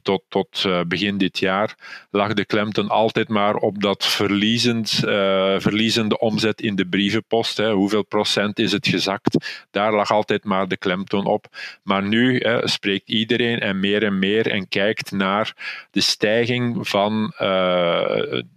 tot, 0.01 0.23
tot 0.29 0.63
uh, 0.67 0.81
begin 0.87 1.17
dit 1.17 1.39
jaar, 1.39 1.75
lag 2.11 2.33
de 2.33 2.45
klemtoon 2.45 2.89
altijd 2.89 3.27
maar 3.27 3.55
op 3.55 3.81
dat 3.81 4.19
uh, 4.19 5.59
verliezende 5.59 6.19
omzet 6.19 6.61
in 6.61 6.75
de 6.75 6.87
brievenpost. 6.87 7.57
Hè. 7.57 7.71
Hoeveel 7.71 8.03
procent 8.03 8.59
is 8.59 8.71
het 8.71 8.87
gezakt? 8.87 9.65
Daar 9.71 9.93
lag 9.93 10.11
altijd 10.11 10.43
maar 10.43 10.67
de 10.67 10.77
klemtoon 10.77 11.25
op. 11.25 11.45
Maar 11.83 12.03
nu 12.03 12.37
hè, 12.37 12.67
spreekt 12.67 13.09
iedereen 13.09 13.59
en 13.59 13.79
meer 13.79 14.03
en 14.03 14.19
meer 14.19 14.51
en 14.51 14.67
kijkt 14.67 15.11
naar 15.11 15.53
de 15.91 16.01
stijging 16.01 16.87
van 16.87 17.33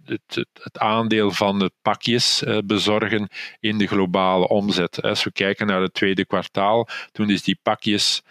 het, 0.05 0.45
het, 0.63 0.79
aandeel 0.79 1.31
van 1.31 1.59
het 1.59 1.73
pakjes 1.81 2.43
bezorgen 2.65 3.29
in 3.59 3.77
de 3.77 3.87
globale 3.87 4.47
omzet. 4.47 5.01
Als 5.01 5.23
we 5.23 5.31
kijken 5.31 5.67
naar 5.67 5.81
het 5.81 5.93
tweede 5.93 6.25
kwartaal, 6.25 6.87
toen 7.11 7.29
is 7.29 7.43
die 7.43 7.59
pakjes 7.63 8.21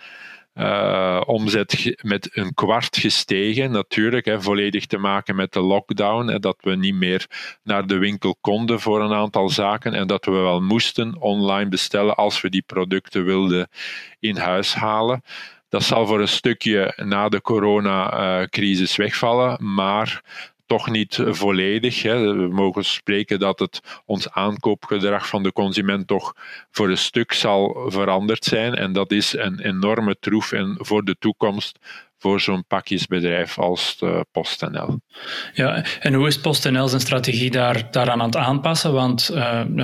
uh, 0.54 1.20
omzet 1.26 1.96
met 2.02 2.28
een 2.32 2.54
kwart 2.54 2.96
gestegen. 2.96 3.70
Natuurlijk, 3.70 4.24
hè, 4.24 4.42
volledig 4.42 4.86
te 4.86 4.98
maken 4.98 5.36
met 5.36 5.52
de 5.52 5.60
lockdown. 5.60 6.26
Hè, 6.26 6.38
dat 6.38 6.56
we 6.60 6.76
niet 6.76 6.94
meer 6.94 7.26
naar 7.62 7.86
de 7.86 7.98
winkel 7.98 8.36
konden 8.40 8.80
voor 8.80 9.02
een 9.02 9.12
aantal 9.12 9.48
zaken. 9.48 9.94
En 9.94 10.06
dat 10.06 10.24
we 10.24 10.30
wel 10.30 10.60
moesten 10.60 11.20
online 11.20 11.68
bestellen 11.68 12.16
als 12.16 12.40
we 12.40 12.50
die 12.50 12.62
producten 12.66 13.24
wilden 13.24 13.68
in 14.18 14.36
huis 14.36 14.74
halen. 14.74 15.22
Dat 15.68 15.82
zal 15.82 16.06
voor 16.06 16.20
een 16.20 16.28
stukje 16.28 16.92
na 16.96 17.28
de 17.28 17.40
coronacrisis 17.40 18.96
wegvallen, 18.96 19.74
maar 19.74 20.22
toch 20.70 20.90
niet 20.90 21.18
volledig. 21.26 22.02
Hè. 22.02 22.34
We 22.34 22.48
mogen 22.48 22.84
spreken 22.84 23.38
dat 23.38 23.58
het 23.58 23.80
ons 24.06 24.30
aankoopgedrag 24.30 25.28
van 25.28 25.42
de 25.42 25.52
consument 25.52 26.06
toch 26.06 26.34
voor 26.70 26.88
een 26.90 26.98
stuk 26.98 27.32
zal 27.32 27.84
veranderd 27.86 28.44
zijn. 28.44 28.74
En 28.74 28.92
dat 28.92 29.12
is 29.12 29.36
een 29.36 29.60
enorme 29.60 30.16
troef 30.20 30.52
en 30.52 30.76
voor 30.78 31.04
de 31.04 31.16
toekomst 31.18 31.78
voor 32.18 32.40
zo'n 32.40 32.64
pakjesbedrijf 32.66 33.58
als 33.58 33.98
PostNL. 34.32 35.00
Ja, 35.52 35.84
en 36.00 36.14
hoe 36.14 36.26
is 36.26 36.40
PostNL 36.40 36.88
zijn 36.88 37.00
strategie 37.00 37.50
daar, 37.50 37.90
daaraan 37.90 38.20
aan 38.20 38.26
het 38.26 38.36
aanpassen? 38.36 38.92
Want 38.92 39.22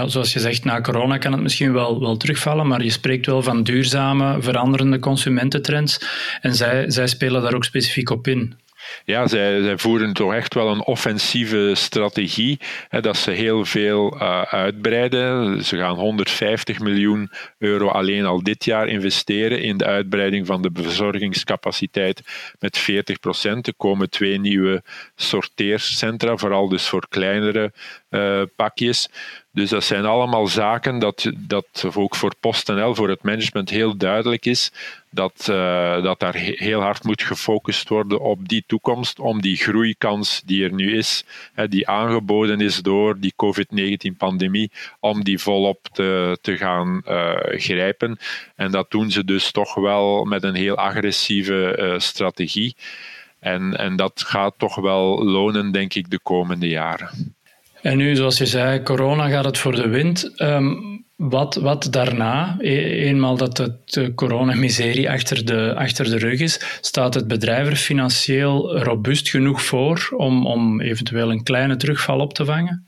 zoals 0.06 0.32
je 0.32 0.40
zegt, 0.40 0.64
na 0.64 0.80
corona 0.80 1.18
kan 1.18 1.32
het 1.32 1.40
misschien 1.40 1.72
wel, 1.72 2.00
wel 2.00 2.16
terugvallen, 2.16 2.66
maar 2.66 2.82
je 2.82 2.90
spreekt 2.90 3.26
wel 3.26 3.42
van 3.42 3.62
duurzame, 3.62 4.42
veranderende 4.42 4.98
consumententrends. 4.98 6.00
En 6.40 6.54
zij, 6.54 6.90
zij 6.90 7.06
spelen 7.06 7.42
daar 7.42 7.54
ook 7.54 7.64
specifiek 7.64 8.10
op 8.10 8.26
in 8.26 8.64
ja, 9.04 9.26
zij, 9.26 9.62
zij 9.62 9.78
voeren 9.78 10.12
toch 10.12 10.34
echt 10.34 10.54
wel 10.54 10.68
een 10.68 10.84
offensieve 10.84 11.72
strategie. 11.74 12.60
Hè, 12.88 13.00
dat 13.00 13.16
ze 13.16 13.30
heel 13.30 13.64
veel 13.64 14.14
uh, 14.14 14.42
uitbreiden. 14.42 15.64
Ze 15.64 15.76
gaan 15.76 15.94
150 15.94 16.78
miljoen 16.80 17.30
euro 17.58 17.88
alleen 17.88 18.24
al 18.24 18.42
dit 18.42 18.64
jaar 18.64 18.88
investeren 18.88 19.62
in 19.62 19.76
de 19.76 19.84
uitbreiding 19.84 20.46
van 20.46 20.62
de 20.62 20.70
verzorgingscapaciteit 20.72 22.22
met 22.58 22.78
40 22.78 23.20
procent. 23.20 23.66
Er 23.66 23.74
komen 23.76 24.10
twee 24.10 24.38
nieuwe 24.38 24.82
sorteercentra, 25.14 26.36
vooral 26.36 26.68
dus 26.68 26.88
voor 26.88 27.08
kleinere 27.08 27.72
uh, 28.10 28.42
pakjes. 28.56 29.08
Dus 29.56 29.70
dat 29.70 29.84
zijn 29.84 30.04
allemaal 30.04 30.46
zaken 30.46 30.98
dat, 30.98 31.30
dat 31.36 31.84
ook 31.94 32.16
voor 32.16 32.34
PostNL, 32.40 32.94
voor 32.94 33.08
het 33.08 33.22
management 33.22 33.70
heel 33.70 33.96
duidelijk 33.96 34.46
is 34.46 34.72
dat, 35.10 35.46
uh, 35.50 36.02
dat 36.02 36.20
daar 36.20 36.34
heel 36.34 36.80
hard 36.80 37.04
moet 37.04 37.22
gefocust 37.22 37.88
worden 37.88 38.20
op 38.20 38.48
die 38.48 38.64
toekomst, 38.66 39.18
om 39.18 39.40
die 39.40 39.56
groeikans 39.56 40.42
die 40.44 40.64
er 40.64 40.72
nu 40.72 40.96
is, 40.96 41.24
hè, 41.52 41.68
die 41.68 41.88
aangeboden 41.88 42.60
is 42.60 42.82
door 42.82 43.18
die 43.18 43.32
COVID-19-pandemie, 43.36 44.70
om 45.00 45.24
die 45.24 45.38
volop 45.38 45.88
te, 45.92 46.38
te 46.40 46.56
gaan 46.56 47.02
uh, 47.08 47.34
grijpen. 47.46 48.18
En 48.56 48.70
dat 48.70 48.90
doen 48.90 49.10
ze 49.10 49.24
dus 49.24 49.50
toch 49.50 49.74
wel 49.74 50.24
met 50.24 50.42
een 50.42 50.54
heel 50.54 50.76
agressieve 50.76 51.78
uh, 51.78 51.98
strategie. 51.98 52.76
En, 53.38 53.76
en 53.78 53.96
dat 53.96 54.22
gaat 54.26 54.54
toch 54.56 54.74
wel 54.74 55.24
lonen, 55.24 55.72
denk 55.72 55.94
ik, 55.94 56.10
de 56.10 56.20
komende 56.20 56.68
jaren. 56.68 57.35
En 57.86 57.96
nu, 57.96 58.16
zoals 58.16 58.38
je 58.38 58.46
zei, 58.46 58.82
corona 58.82 59.28
gaat 59.28 59.44
het 59.44 59.58
voor 59.58 59.74
de 59.74 59.88
wind. 59.88 60.40
Um, 60.42 61.04
wat, 61.16 61.54
wat 61.54 61.88
daarna, 61.90 62.56
e-, 62.58 63.06
eenmaal 63.06 63.36
dat 63.36 63.56
de 63.84 64.14
coronamiserie 64.14 65.10
achter 65.10 65.44
de, 65.44 65.74
achter 65.74 66.04
de 66.10 66.18
rug 66.18 66.40
is, 66.40 66.78
staat 66.80 67.14
het 67.14 67.26
bedrijf 67.26 67.66
er 67.66 67.76
financieel 67.76 68.78
robuust 68.78 69.28
genoeg 69.28 69.62
voor 69.62 70.08
om, 70.16 70.46
om 70.46 70.80
eventueel 70.80 71.30
een 71.30 71.42
kleine 71.42 71.76
terugval 71.76 72.20
op 72.20 72.34
te 72.34 72.44
vangen? 72.44 72.86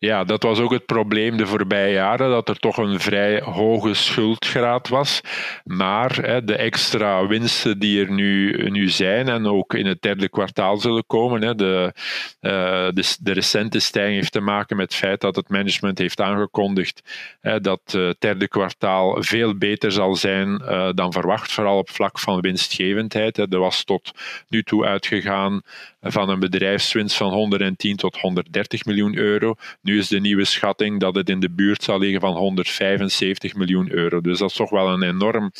Ja, 0.00 0.24
dat 0.24 0.42
was 0.42 0.58
ook 0.58 0.72
het 0.72 0.86
probleem 0.86 1.36
de 1.36 1.46
voorbije 1.46 1.92
jaren, 1.92 2.30
dat 2.30 2.48
er 2.48 2.58
toch 2.58 2.76
een 2.76 3.00
vrij 3.00 3.40
hoge 3.40 3.94
schuldgraad 3.94 4.88
was. 4.88 5.20
Maar 5.64 6.16
hè, 6.16 6.44
de 6.44 6.56
extra 6.56 7.26
winsten 7.26 7.78
die 7.78 8.04
er 8.04 8.12
nu, 8.12 8.52
nu 8.70 8.88
zijn 8.88 9.28
en 9.28 9.46
ook 9.46 9.74
in 9.74 9.86
het 9.86 10.02
derde 10.02 10.28
kwartaal 10.28 10.76
zullen 10.76 11.06
komen, 11.06 11.42
hè, 11.42 11.54
de, 11.54 11.92
uh, 12.40 12.88
de, 13.20 13.32
recente 13.32 13.78
stijging 13.78 14.14
heeft 14.14 14.32
te 14.32 14.40
maken 14.40 14.76
met 14.76 14.90
het 14.90 15.00
feit 15.00 15.20
dat 15.20 15.36
het 15.36 15.48
management 15.48 15.98
heeft 15.98 16.20
aangekondigd 16.20 17.02
hè, 17.40 17.60
dat 17.60 17.80
het 17.84 18.20
derde 18.20 18.48
kwartaal 18.48 19.22
veel 19.22 19.56
beter 19.56 19.92
zal 19.92 20.14
zijn 20.14 20.62
uh, 20.62 20.88
dan 20.94 21.12
verwacht, 21.12 21.52
vooral 21.52 21.78
op 21.78 21.90
vlak 21.90 22.18
van 22.18 22.40
winstgevendheid. 22.40 23.36
Hè. 23.36 23.48
Er 23.50 23.58
was 23.58 23.84
tot 23.84 24.10
nu 24.48 24.62
toe 24.62 24.84
uitgegaan 24.84 25.62
van 26.00 26.28
een 26.28 26.40
bedrijfswinst 26.40 27.16
van 27.16 27.32
110 27.32 27.96
tot 27.96 28.20
130 28.20 28.84
miljoen 28.84 29.16
euro. 29.16 29.54
Nu 29.82 29.98
is 29.98 30.08
de 30.08 30.20
nieuwe 30.20 30.44
schatting 30.44 31.00
dat 31.00 31.14
het 31.14 31.28
in 31.28 31.40
de 31.40 31.50
buurt 31.50 31.82
zal 31.82 31.98
liggen 31.98 32.20
van 32.20 32.36
175 32.36 33.54
miljoen 33.54 33.92
euro. 33.92 34.20
Dus 34.20 34.38
dat 34.38 34.50
is 34.50 34.56
toch 34.56 34.70
wel 34.70 34.88
een 34.88 35.02
enorm 35.02 35.52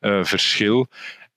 uh, 0.00 0.24
verschil. 0.24 0.86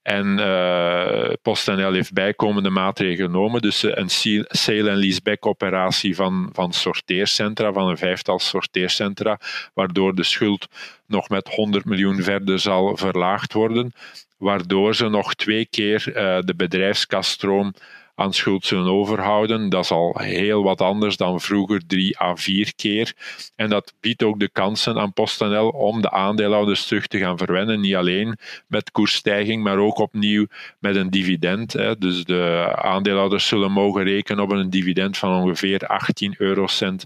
En 0.01 0.37
uh, 0.39 1.33
PostNL 1.41 1.93
heeft 1.93 2.13
bijkomende 2.13 2.69
maatregelen 2.69 3.31
genomen. 3.31 3.61
Dus 3.61 3.83
een 3.83 4.09
sale- 4.49 4.89
en 4.89 4.97
leaseback 4.97 5.45
operatie 5.45 6.15
van, 6.15 6.49
van 6.53 6.73
sorteercentra, 6.73 7.73
van 7.73 7.87
een 7.87 7.97
vijftal 7.97 8.39
sorteercentra, 8.39 9.39
waardoor 9.73 10.15
de 10.15 10.23
schuld 10.23 10.67
nog 11.05 11.29
met 11.29 11.47
100 11.47 11.85
miljoen 11.85 12.21
verder 12.23 12.59
zal 12.59 12.97
verlaagd 12.97 13.53
worden. 13.53 13.93
Waardoor 14.37 14.95
ze 14.95 15.09
nog 15.09 15.35
twee 15.35 15.65
keer 15.65 16.03
de 16.45 16.53
bedrijfskasstroom 16.55 17.73
aan 18.19 18.33
schuld 18.33 18.65
zullen 18.65 18.91
overhouden. 18.91 19.69
Dat 19.69 19.83
is 19.83 19.91
al 19.91 20.19
heel 20.19 20.63
wat 20.63 20.81
anders 20.81 21.17
dan 21.17 21.41
vroeger, 21.41 21.81
drie 21.87 22.19
à 22.21 22.35
vier 22.35 22.75
keer. 22.75 23.13
En 23.55 23.69
dat 23.69 23.93
biedt 23.99 24.23
ook 24.23 24.39
de 24.39 24.49
kansen 24.49 24.97
aan 24.97 25.13
PostNL 25.13 25.69
om 25.69 26.01
de 26.01 26.11
aandeelhouders 26.11 26.87
terug 26.87 27.07
te 27.07 27.17
gaan 27.17 27.37
verwennen. 27.37 27.79
Niet 27.79 27.95
alleen 27.95 28.37
met 28.67 28.91
koersstijging, 28.91 29.63
maar 29.63 29.77
ook 29.77 29.97
opnieuw 29.97 30.45
met 30.79 30.95
een 30.95 31.09
dividend. 31.09 31.71
Dus 31.99 32.23
de 32.23 32.73
aandeelhouders 32.75 33.47
zullen 33.47 33.71
mogen 33.71 34.03
rekenen 34.03 34.43
op 34.43 34.51
een 34.51 34.69
dividend 34.69 35.17
van 35.17 35.41
ongeveer 35.41 35.87
18 35.87 36.35
eurocent 36.37 37.05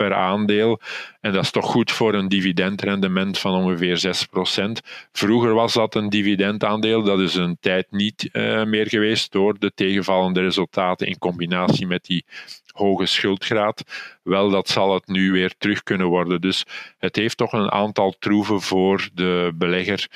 per 0.00 0.14
aandeel. 0.14 0.80
En 1.20 1.32
dat 1.32 1.42
is 1.42 1.50
toch 1.50 1.64
goed 1.64 1.90
voor 1.92 2.14
een 2.14 2.28
dividendrendement 2.28 3.38
van 3.38 3.54
ongeveer 3.54 4.26
6%. 4.68 4.70
Vroeger 5.12 5.54
was 5.54 5.72
dat 5.72 5.94
een 5.94 6.08
dividendaandeel, 6.08 7.02
dat 7.02 7.20
is 7.20 7.34
een 7.34 7.56
tijd 7.60 7.86
niet 7.90 8.28
uh, 8.32 8.64
meer 8.64 8.88
geweest 8.88 9.32
door 9.32 9.58
de 9.58 9.72
tegenvallende 9.74 10.40
resultaten 10.40 11.06
in 11.06 11.18
combinatie 11.18 11.86
met 11.86 12.04
die 12.04 12.24
hoge 12.72 13.06
schuldgraad. 13.06 13.82
Wel, 14.22 14.50
dat 14.50 14.68
zal 14.68 14.94
het 14.94 15.06
nu 15.06 15.32
weer 15.32 15.54
terug 15.58 15.82
kunnen 15.82 16.06
worden. 16.06 16.40
Dus 16.40 16.64
het 16.98 17.16
heeft 17.16 17.36
toch 17.36 17.52
een 17.52 17.70
aantal 17.70 18.14
troeven 18.18 18.60
voor 18.60 19.08
de 19.14 19.52
belegger. 19.54 20.06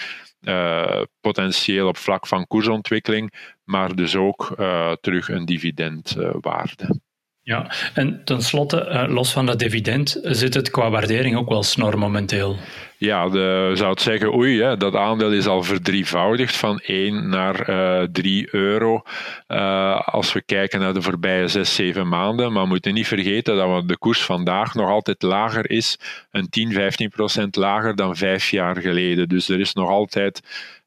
Uh, 0.41 1.03
potentieel 1.21 1.89
op 1.89 1.97
vlak 1.97 2.27
van 2.27 2.47
koersontwikkeling, 2.47 3.33
maar 3.65 3.95
dus 3.95 4.17
ook 4.17 4.55
uh, 4.59 4.93
terug 4.93 5.29
een 5.29 5.45
dividendwaarde. 5.45 7.01
Ja, 7.45 7.71
en 7.95 8.21
tenslotte, 8.25 8.89
uh, 8.89 9.15
los 9.15 9.33
van 9.33 9.47
dat 9.47 9.59
dividend, 9.59 10.19
zit 10.23 10.55
het 10.55 10.71
qua 10.71 10.91
waardering 10.91 11.37
ook 11.37 11.49
wel 11.49 11.63
snor 11.63 11.99
momenteel. 11.99 12.57
Ja, 12.97 13.29
de, 13.29 13.71
zou 13.75 13.91
het 13.91 14.01
zeggen, 14.01 14.35
oei, 14.35 14.63
hè, 14.63 14.77
dat 14.77 14.95
aandeel 14.95 15.33
is 15.33 15.47
al 15.47 15.63
verdrievoudigd 15.63 16.57
van 16.57 16.81
1 16.81 17.29
naar 17.29 17.69
uh, 17.69 18.03
eh, 18.03 18.09
3 18.13 18.49
euro 18.51 19.03
uh, 19.49 20.01
als 20.01 20.33
we 20.33 20.43
kijken 20.43 20.81
naar 20.81 20.95
de 20.95 21.03
voorbije 21.03 21.49
6, 21.49 21.75
7 21.75 22.09
maanden. 22.09 22.53
Maar 22.53 22.63
we 22.63 22.69
moeten 22.69 22.95
niet 22.95 23.07
vergeten 23.07 23.57
dat 23.57 23.89
de 23.89 23.99
koers 23.99 24.23
vandaag 24.23 24.75
nog 24.75 24.89
altijd 24.89 25.23
lager 25.23 25.71
is, 25.71 25.99
een 26.31 26.49
10, 26.49 26.73
15 26.73 27.09
procent 27.09 27.57
lager 27.57 27.97
dan 27.97 28.17
vijf 28.17 28.51
jaar 28.51 28.77
geleden. 28.77 29.29
Dus 29.29 29.49
er 29.49 29.61
is 29.61 29.73
nog 29.73 29.89
altijd 29.89 30.41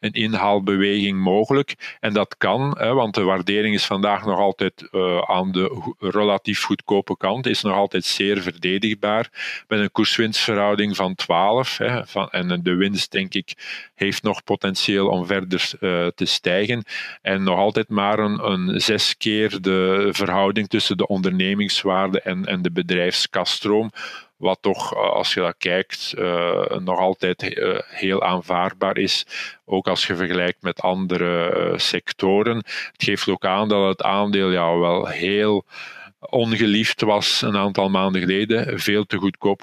een 0.07 0.21
inhaalbeweging 0.21 1.19
mogelijk. 1.19 1.97
En 1.99 2.13
dat 2.13 2.35
kan, 2.37 2.75
hè, 2.77 2.93
want 2.93 3.15
de 3.15 3.21
waardering 3.21 3.75
is 3.75 3.85
vandaag 3.85 4.25
nog 4.25 4.39
altijd 4.39 4.87
uh, 4.91 5.21
aan 5.21 5.51
de 5.51 5.93
relatief 5.99 6.63
goedkope 6.63 7.17
kant, 7.17 7.45
is 7.45 7.61
nog 7.61 7.73
altijd 7.73 8.05
zeer 8.05 8.41
verdedigbaar, 8.41 9.29
met 9.67 9.79
een 9.79 9.91
koerswinstverhouding 9.91 10.95
van 10.95 11.15
12. 11.15 11.77
Hè, 11.77 12.05
van, 12.05 12.29
en 12.29 12.61
de 12.63 12.75
winst, 12.75 13.11
denk 13.11 13.33
ik, 13.33 13.53
heeft 13.95 14.23
nog 14.23 14.43
potentieel 14.43 15.07
om 15.07 15.25
verder 15.25 15.71
uh, 15.79 16.07
te 16.15 16.25
stijgen. 16.25 16.83
En 17.21 17.43
nog 17.43 17.57
altijd 17.57 17.89
maar 17.89 18.19
een, 18.19 18.51
een, 18.51 18.81
zes 18.81 19.17
keer 19.17 19.61
de 19.61 20.09
verhouding 20.11 20.67
tussen 20.67 20.97
de 20.97 21.07
ondernemingswaarde 21.07 22.21
en, 22.21 22.45
en 22.45 22.61
de 22.61 22.71
bedrijfskaststroom. 22.71 23.91
Wat 24.37 24.57
toch, 24.61 24.93
eh, 24.93 24.99
als 24.99 25.33
je 25.33 25.39
dat 25.39 25.55
kijkt, 25.57 26.13
uh, 26.17 26.65
nog 26.65 26.99
altijd 26.99 27.57
uh, 27.57 27.79
heel 27.85 28.23
aanvaardbaar 28.23 28.97
is. 28.97 29.25
Ook 29.65 29.87
als 29.87 30.07
je 30.07 30.15
vergelijkt 30.15 30.61
met 30.61 30.81
andere 30.81 31.73
sectoren. 31.75 32.57
Het 32.57 33.03
geeft 33.03 33.29
ook 33.29 33.45
aan 33.45 33.69
dat 33.69 33.87
het 33.87 34.01
aandeel 34.01 34.51
ja, 34.51 34.77
wel 34.77 35.07
heel 35.07 35.65
ongeliefd 36.19 37.01
was 37.01 37.41
een 37.41 37.57
aantal 37.57 37.89
maanden 37.89 38.21
geleden, 38.21 38.79
veel 38.79 39.05
te 39.05 39.17
goedkoop 39.17 39.61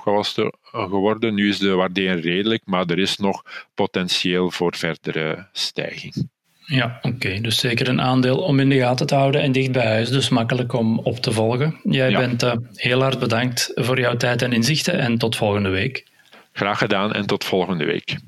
geworden. 0.63 1.35
Nu 1.35 1.49
is 1.49 1.59
de 1.59 1.75
waardering 1.75 2.23
redelijk, 2.25 2.63
maar 2.65 2.87
er 2.87 2.99
is 2.99 3.17
nog 3.17 3.43
potentieel 3.75 4.51
voor 4.51 4.77
verdere 4.77 5.49
stijging. 5.53 6.33
Ja, 6.67 6.99
oké. 7.03 7.41
Dus 7.41 7.59
zeker 7.59 7.89
een 7.89 8.01
aandeel 8.01 8.39
om 8.39 8.61
in 8.61 8.69
de 8.69 8.79
gaten 8.79 9.07
te 9.07 9.15
houden 9.15 9.43
en 9.43 9.53
dicht 9.53 9.73
bij 9.73 9.87
huis, 9.87 10.09
dus 10.09 10.29
makkelijk 10.29 10.73
om 10.73 10.99
op 10.99 11.19
te 11.19 11.33
volgen. 11.33 11.77
Jij 11.83 12.13
bent 12.13 12.43
uh, 12.43 12.53
heel 12.75 13.03
hard 13.03 13.19
bedankt 13.19 13.71
voor 13.75 14.01
jouw 14.01 14.17
tijd 14.17 14.43
en 14.43 14.53
inzichten 14.53 14.99
en 14.99 15.19
tot 15.19 15.37
volgende 15.37 15.69
week. 15.69 16.07
Graag 16.53 16.79
gedaan 16.79 17.13
en 17.13 17.27
tot 17.27 17.45
volgende 17.45 17.85
week. 17.85 18.19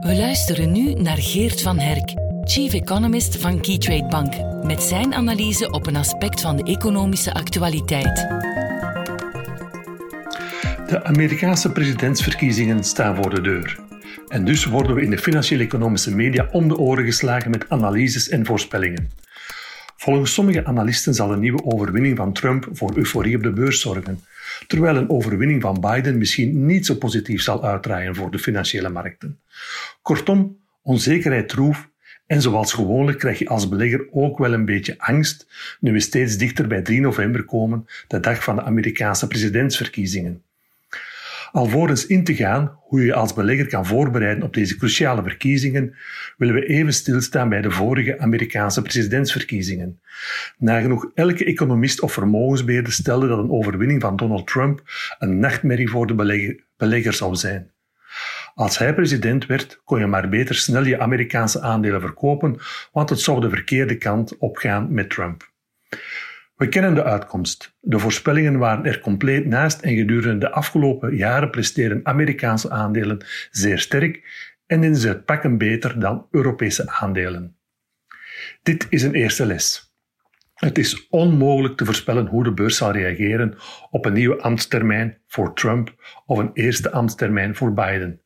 We 0.00 0.16
luisteren 0.16 0.72
nu 0.72 0.94
naar 0.94 1.18
Geert 1.18 1.62
van 1.62 1.78
Herk, 1.78 2.14
Chief 2.44 2.72
Economist 2.72 3.36
van 3.36 3.60
Keytrade 3.60 4.06
Bank, 4.06 4.64
met 4.64 4.82
zijn 4.82 5.14
analyse 5.14 5.70
op 5.70 5.86
een 5.86 5.96
aspect 5.96 6.40
van 6.40 6.56
de 6.56 6.62
economische 6.62 7.34
actualiteit. 7.34 8.16
De 10.88 11.00
Amerikaanse 11.04 11.72
presidentsverkiezingen 11.72 12.84
staan 12.84 13.16
voor 13.16 13.34
de 13.34 13.40
deur. 13.40 13.87
En 14.28 14.44
dus 14.44 14.64
worden 14.64 14.94
we 14.94 15.02
in 15.02 15.10
de 15.10 15.18
financieel-economische 15.18 16.14
media 16.14 16.48
om 16.52 16.68
de 16.68 16.76
oren 16.76 17.04
geslagen 17.04 17.50
met 17.50 17.68
analyses 17.68 18.28
en 18.28 18.46
voorspellingen. 18.46 19.10
Volgens 19.96 20.32
sommige 20.32 20.64
analisten 20.64 21.14
zal 21.14 21.32
een 21.32 21.40
nieuwe 21.40 21.64
overwinning 21.64 22.16
van 22.16 22.32
Trump 22.32 22.68
voor 22.72 22.96
euforie 22.96 23.36
op 23.36 23.42
de 23.42 23.52
beurs 23.52 23.80
zorgen, 23.80 24.24
terwijl 24.66 24.96
een 24.96 25.10
overwinning 25.10 25.62
van 25.62 25.80
Biden 25.80 26.18
misschien 26.18 26.66
niet 26.66 26.86
zo 26.86 26.94
positief 26.94 27.42
zal 27.42 27.64
uitdraaien 27.64 28.14
voor 28.14 28.30
de 28.30 28.38
financiële 28.38 28.88
markten. 28.88 29.38
Kortom, 30.02 30.58
onzekerheid 30.82 31.48
troef 31.48 31.88
en 32.26 32.42
zoals 32.42 32.72
gewoonlijk 32.72 33.18
krijg 33.18 33.38
je 33.38 33.48
als 33.48 33.68
belegger 33.68 34.06
ook 34.10 34.38
wel 34.38 34.52
een 34.52 34.64
beetje 34.64 34.94
angst 34.98 35.46
nu 35.80 35.92
we 35.92 36.00
steeds 36.00 36.36
dichter 36.36 36.66
bij 36.66 36.82
3 36.82 37.00
november 37.00 37.44
komen, 37.44 37.86
de 38.08 38.20
dag 38.20 38.42
van 38.42 38.56
de 38.56 38.62
Amerikaanse 38.62 39.26
presidentsverkiezingen. 39.26 40.42
Alvorens 41.52 42.06
in 42.06 42.24
te 42.24 42.34
gaan 42.34 42.78
hoe 42.80 43.04
je 43.04 43.14
als 43.14 43.34
belegger 43.34 43.66
kan 43.66 43.86
voorbereiden 43.86 44.44
op 44.44 44.54
deze 44.54 44.76
cruciale 44.76 45.22
verkiezingen, 45.22 45.96
willen 46.36 46.54
we 46.54 46.66
even 46.66 46.92
stilstaan 46.92 47.48
bij 47.48 47.60
de 47.60 47.70
vorige 47.70 48.18
Amerikaanse 48.18 48.82
presidentsverkiezingen. 48.82 50.00
Nagenoeg 50.58 51.10
elke 51.14 51.44
economist 51.44 52.00
of 52.00 52.12
vermogensbeheerder 52.12 52.92
stelde 52.92 53.28
dat 53.28 53.38
een 53.38 53.50
overwinning 53.50 54.00
van 54.00 54.16
Donald 54.16 54.46
Trump 54.46 54.82
een 55.18 55.38
nachtmerrie 55.38 55.88
voor 55.88 56.06
de 56.06 56.14
belegger, 56.14 56.64
belegger 56.76 57.12
zou 57.12 57.34
zijn. 57.34 57.70
Als 58.54 58.78
hij 58.78 58.94
president 58.94 59.46
werd, 59.46 59.80
kon 59.84 59.98
je 59.98 60.06
maar 60.06 60.28
beter 60.28 60.54
snel 60.54 60.84
je 60.84 61.00
Amerikaanse 61.00 61.60
aandelen 61.60 62.00
verkopen, 62.00 62.58
want 62.92 63.10
het 63.10 63.20
zou 63.20 63.40
de 63.40 63.48
verkeerde 63.48 63.96
kant 63.96 64.38
opgaan 64.38 64.92
met 64.92 65.10
Trump. 65.10 65.50
We 66.58 66.68
kennen 66.68 66.94
de 66.94 67.04
uitkomst. 67.04 67.76
De 67.80 67.98
voorspellingen 67.98 68.58
waren 68.58 68.84
er 68.84 69.00
compleet 69.00 69.46
naast 69.46 69.80
en 69.80 69.96
gedurende 69.96 70.38
de 70.38 70.50
afgelopen 70.50 71.16
jaren 71.16 71.50
presteren 71.50 72.00
Amerikaanse 72.02 72.70
aandelen 72.70 73.24
zeer 73.50 73.78
sterk 73.78 74.22
en 74.66 74.84
in 74.84 74.96
ze 74.96 75.22
pakken 75.22 75.58
beter 75.58 76.00
dan 76.00 76.26
Europese 76.30 76.90
aandelen. 76.90 77.56
Dit 78.62 78.86
is 78.90 79.02
een 79.02 79.14
eerste 79.14 79.46
les. 79.46 79.94
Het 80.54 80.78
is 80.78 81.08
onmogelijk 81.08 81.76
te 81.76 81.84
voorspellen 81.84 82.26
hoe 82.26 82.44
de 82.44 82.52
beurs 82.52 82.76
zal 82.76 82.92
reageren 82.92 83.56
op 83.90 84.04
een 84.04 84.12
nieuwe 84.12 84.40
ambtstermijn 84.40 85.18
voor 85.26 85.54
Trump 85.54 85.94
of 86.26 86.38
een 86.38 86.50
eerste 86.52 86.90
ambtstermijn 86.90 87.54
voor 87.54 87.72
Biden. 87.72 88.20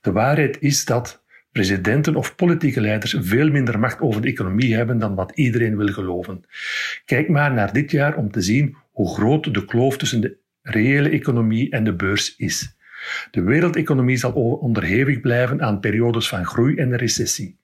De 0.00 0.12
waarheid 0.12 0.60
is 0.60 0.84
dat 0.84 1.23
presidenten 1.54 2.16
of 2.16 2.34
politieke 2.34 2.80
leiders 2.80 3.16
veel 3.18 3.50
minder 3.50 3.78
macht 3.78 4.00
over 4.00 4.20
de 4.20 4.28
economie 4.28 4.74
hebben 4.74 4.98
dan 4.98 5.14
wat 5.14 5.32
iedereen 5.34 5.76
wil 5.76 5.92
geloven. 5.92 6.44
Kijk 7.04 7.28
maar 7.28 7.52
naar 7.52 7.72
dit 7.72 7.90
jaar 7.90 8.16
om 8.16 8.30
te 8.30 8.40
zien 8.40 8.76
hoe 8.92 9.14
groot 9.14 9.54
de 9.54 9.64
kloof 9.64 9.96
tussen 9.96 10.20
de 10.20 10.36
reële 10.62 11.08
economie 11.08 11.70
en 11.70 11.84
de 11.84 11.94
beurs 11.94 12.36
is. 12.36 12.76
De 13.30 13.42
wereldeconomie 13.42 14.16
zal 14.16 14.32
onderhevig 14.32 15.20
blijven 15.20 15.62
aan 15.62 15.80
periodes 15.80 16.28
van 16.28 16.46
groei 16.46 16.76
en 16.76 16.96
recessie. 16.96 17.58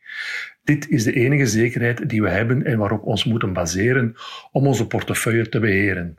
Dit 0.64 0.88
is 0.88 1.04
de 1.04 1.12
enige 1.12 1.46
zekerheid 1.46 2.08
die 2.08 2.22
we 2.22 2.28
hebben 2.28 2.64
en 2.64 2.78
waarop 2.78 3.04
ons 3.04 3.24
moeten 3.24 3.52
baseren 3.52 4.14
om 4.52 4.66
onze 4.66 4.86
portefeuille 4.86 5.48
te 5.48 5.60
beheren. 5.60 6.16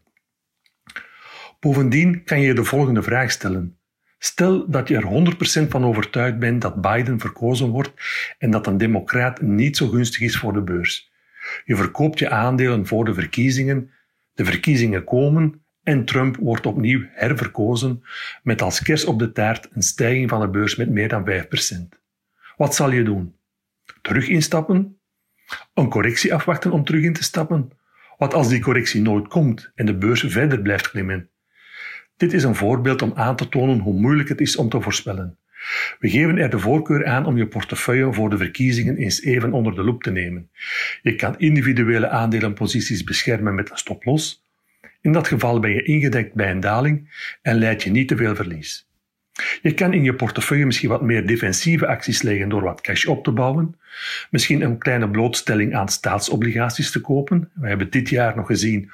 Bovendien 1.60 2.24
kan 2.24 2.42
je 2.42 2.54
de 2.54 2.64
volgende 2.64 3.04
vraag 3.04 3.32
stellen. 3.32 3.81
Stel 4.24 4.70
dat 4.70 4.88
je 4.88 4.96
er 4.96 5.66
100% 5.66 5.68
van 5.68 5.86
overtuigd 5.86 6.40
bent 6.40 6.62
dat 6.62 6.82
Biden 6.82 7.20
verkozen 7.20 7.70
wordt 7.70 7.92
en 8.38 8.52
dat 8.52 8.68
een 8.68 8.78
democraat 8.78 9.42
niet 9.42 9.78
zo 9.78 9.88
gunstig 9.88 10.22
is 10.22 10.38
voor 10.38 10.54
de 10.54 10.62
beurs. 10.62 11.12
Je 11.66 11.76
verkoopt 11.76 12.20
je 12.20 12.30
aandelen 12.30 12.88
voor 12.88 13.06
de 13.06 13.14
verkiezingen, 13.14 13.92
de 14.34 14.46
verkiezingen 14.46 15.04
komen 15.04 15.64
en 15.84 16.06
Trump 16.06 16.36
wordt 16.36 16.66
opnieuw 16.66 17.06
herverkozen 17.10 18.04
met 18.44 18.62
als 18.62 18.82
kers 18.82 19.06
op 19.06 19.20
de 19.20 19.32
taart 19.32 19.70
een 19.72 19.82
stijging 19.82 20.30
van 20.30 20.40
de 20.40 20.50
beurs 20.50 20.76
met 20.76 20.90
meer 20.90 21.08
dan 21.08 21.30
5%. 21.30 22.00
Wat 22.58 22.76
zal 22.76 22.92
je 22.92 23.04
doen? 23.04 23.36
Terug 24.02 24.28
instappen? 24.28 25.00
Een 25.74 25.90
correctie 25.90 26.34
afwachten 26.34 26.72
om 26.72 26.84
terug 26.84 27.04
in 27.04 27.14
te 27.14 27.24
stappen? 27.24 27.70
Wat 28.18 28.34
als 28.34 28.50
die 28.50 28.62
correctie 28.62 29.02
nooit 29.02 29.28
komt 29.28 29.72
en 29.76 29.86
de 29.86 29.98
beurs 29.98 30.24
verder 30.28 30.62
blijft 30.62 30.90
klimmen? 30.90 31.31
Dit 32.22 32.34
is 32.34 32.44
een 32.44 32.56
voorbeeld 32.56 33.02
om 33.02 33.12
aan 33.16 33.36
te 33.36 33.50
tonen 33.50 33.80
hoe 33.80 33.94
moeilijk 33.94 34.30
het 34.30 34.42
is 34.42 34.56
om 34.56 34.70
te 34.70 34.82
voorspellen. 34.82 35.38
We 36.00 36.10
geven 36.10 36.38
er 36.38 36.50
de 36.50 36.60
voorkeur 36.60 37.06
aan 37.06 37.26
om 37.26 37.38
je 37.38 37.48
portefeuille 37.48 38.14
voor 38.14 38.30
de 38.30 38.38
verkiezingen 38.38 38.98
eens 38.98 39.22
even 39.22 39.54
onder 39.54 39.76
de 39.76 39.84
loep 39.84 40.04
te 40.04 40.12
nemen. 40.12 40.50
Je 41.02 41.16
kan 41.16 41.40
individuele 41.40 42.10
aandelenposities 42.10 43.04
beschermen 43.04 43.56
met 43.56 43.72
een 43.72 43.78
stoploss. 43.78 44.46
In 45.02 45.12
dat 45.12 45.28
geval 45.28 45.60
ben 45.60 45.72
je 45.72 45.84
ingedekt 45.84 46.34
bij 46.34 46.52
een 46.52 46.60
daling 46.60 47.10
en 47.42 47.58
leid 47.58 47.84
je 47.84 47.92
niet 47.92 48.08
te 48.08 48.16
veel 48.16 48.36
verlies. 48.36 48.90
Je 49.62 49.74
kan 49.74 49.94
in 49.94 50.04
je 50.04 50.14
portefeuille 50.14 50.66
misschien 50.66 50.90
wat 50.90 51.02
meer 51.02 51.28
defensieve 51.28 51.88
acties 51.88 52.22
leggen 52.22 52.50
door 52.50 52.62
wat 52.62 52.82
cash 52.82 53.06
op 53.06 53.24
te 53.24 53.32
bouwen. 53.32 53.76
Misschien 54.30 54.62
een 54.62 54.78
kleine 54.78 55.10
blootstelling 55.10 55.76
aan 55.76 55.90
staatsobligaties 55.90 56.92
te 56.92 57.02
kopen. 57.02 57.50
We 57.54 57.68
hebben 57.68 57.90
dit 57.90 58.10
jaar 58.10 58.36
nog 58.36 58.48
gezien 58.48 58.92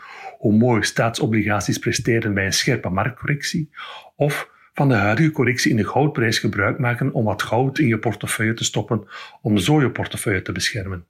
hoe 0.47 0.57
mooi 0.57 0.83
staatsobligaties 0.83 1.77
presteren 1.77 2.33
bij 2.33 2.45
een 2.45 2.53
scherpe 2.53 2.89
marktcorrectie. 2.89 3.69
Of 4.15 4.49
van 4.73 4.89
de 4.89 4.95
huidige 4.95 5.31
correctie 5.31 5.71
in 5.71 5.77
de 5.77 5.87
goudprijs 5.87 6.39
gebruik 6.39 6.79
maken 6.79 7.13
om 7.13 7.25
wat 7.25 7.41
goud 7.41 7.79
in 7.79 7.87
je 7.87 7.97
portefeuille 7.97 8.53
te 8.53 8.63
stoppen 8.63 9.07
om 9.41 9.57
zo 9.57 9.81
je 9.81 9.89
portefeuille 9.89 10.41
te 10.41 10.51
beschermen. 10.51 11.05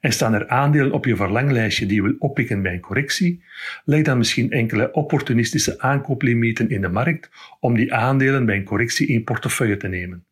En 0.00 0.12
staan 0.12 0.34
er 0.34 0.48
aandelen 0.48 0.92
op 0.92 1.04
je 1.04 1.16
verlanglijstje 1.16 1.86
die 1.86 1.96
je 1.96 2.02
wil 2.02 2.16
oppikken 2.18 2.62
bij 2.62 2.72
een 2.72 2.80
correctie, 2.80 3.42
leg 3.84 4.02
dan 4.02 4.18
misschien 4.18 4.50
enkele 4.50 4.92
opportunistische 4.92 5.78
aankooplimieten 5.78 6.70
in 6.70 6.80
de 6.80 6.88
markt 6.88 7.30
om 7.60 7.74
die 7.74 7.94
aandelen 7.94 8.46
bij 8.46 8.56
een 8.56 8.64
correctie 8.64 9.06
in 9.06 9.24
portefeuille 9.24 9.76
te 9.76 9.88
nemen. 9.88 10.24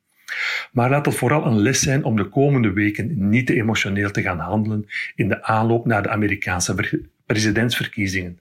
Maar 0.72 0.90
laat 0.90 1.06
het 1.06 1.14
vooral 1.14 1.46
een 1.46 1.58
les 1.58 1.80
zijn 1.80 2.04
om 2.04 2.16
de 2.16 2.28
komende 2.28 2.72
weken 2.72 3.28
niet 3.28 3.46
te 3.46 3.54
emotioneel 3.54 4.10
te 4.10 4.22
gaan 4.22 4.38
handelen 4.38 4.86
in 5.14 5.28
de 5.28 5.42
aanloop 5.42 5.86
naar 5.86 6.02
de 6.02 6.08
Amerikaanse 6.08 6.74
presidentsverkiezingen. 7.32 8.40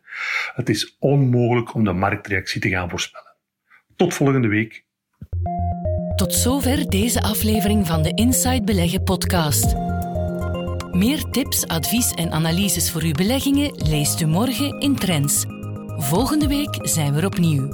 Het 0.55 0.69
is 0.69 0.95
onmogelijk 0.99 1.73
om 1.73 1.83
de 1.83 1.93
marktreactie 1.93 2.61
te 2.61 2.69
gaan 2.69 2.89
voorspellen. 2.89 3.35
Tot 3.95 4.13
volgende 4.13 4.47
week. 4.47 4.83
Tot 6.15 6.33
zover 6.33 6.89
deze 6.89 7.21
aflevering 7.21 7.87
van 7.87 8.03
de 8.03 8.11
Inside 8.13 8.63
Beleggen 8.63 9.03
podcast. 9.03 9.75
Meer 10.91 11.23
tips, 11.23 11.67
advies 11.67 12.11
en 12.11 12.31
analyses 12.31 12.91
voor 12.91 13.01
uw 13.01 13.11
beleggingen 13.11 13.71
leest 13.75 14.21
u 14.21 14.25
morgen 14.25 14.79
in 14.79 14.95
Trends. 14.95 15.45
Volgende 15.97 16.47
week 16.47 16.77
zijn 16.81 17.13
we 17.13 17.19
er 17.19 17.25
opnieuw. 17.25 17.67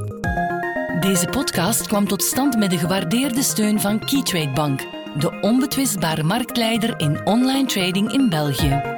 Deze 1.00 1.26
podcast 1.26 1.88
kwam 1.88 2.08
tot 2.08 2.24
stand 2.24 2.58
met 2.58 2.70
de 2.70 2.78
gewaardeerde 2.78 3.42
steun 3.42 3.80
van 3.80 4.00
Keytrade 4.00 4.54
Bank, 4.54 4.80
de 5.20 5.40
onbetwistbare 5.42 6.24
marktleider 6.24 7.00
in 7.00 7.26
online 7.26 7.66
trading 7.66 8.12
in 8.12 8.30
België. 8.30 8.97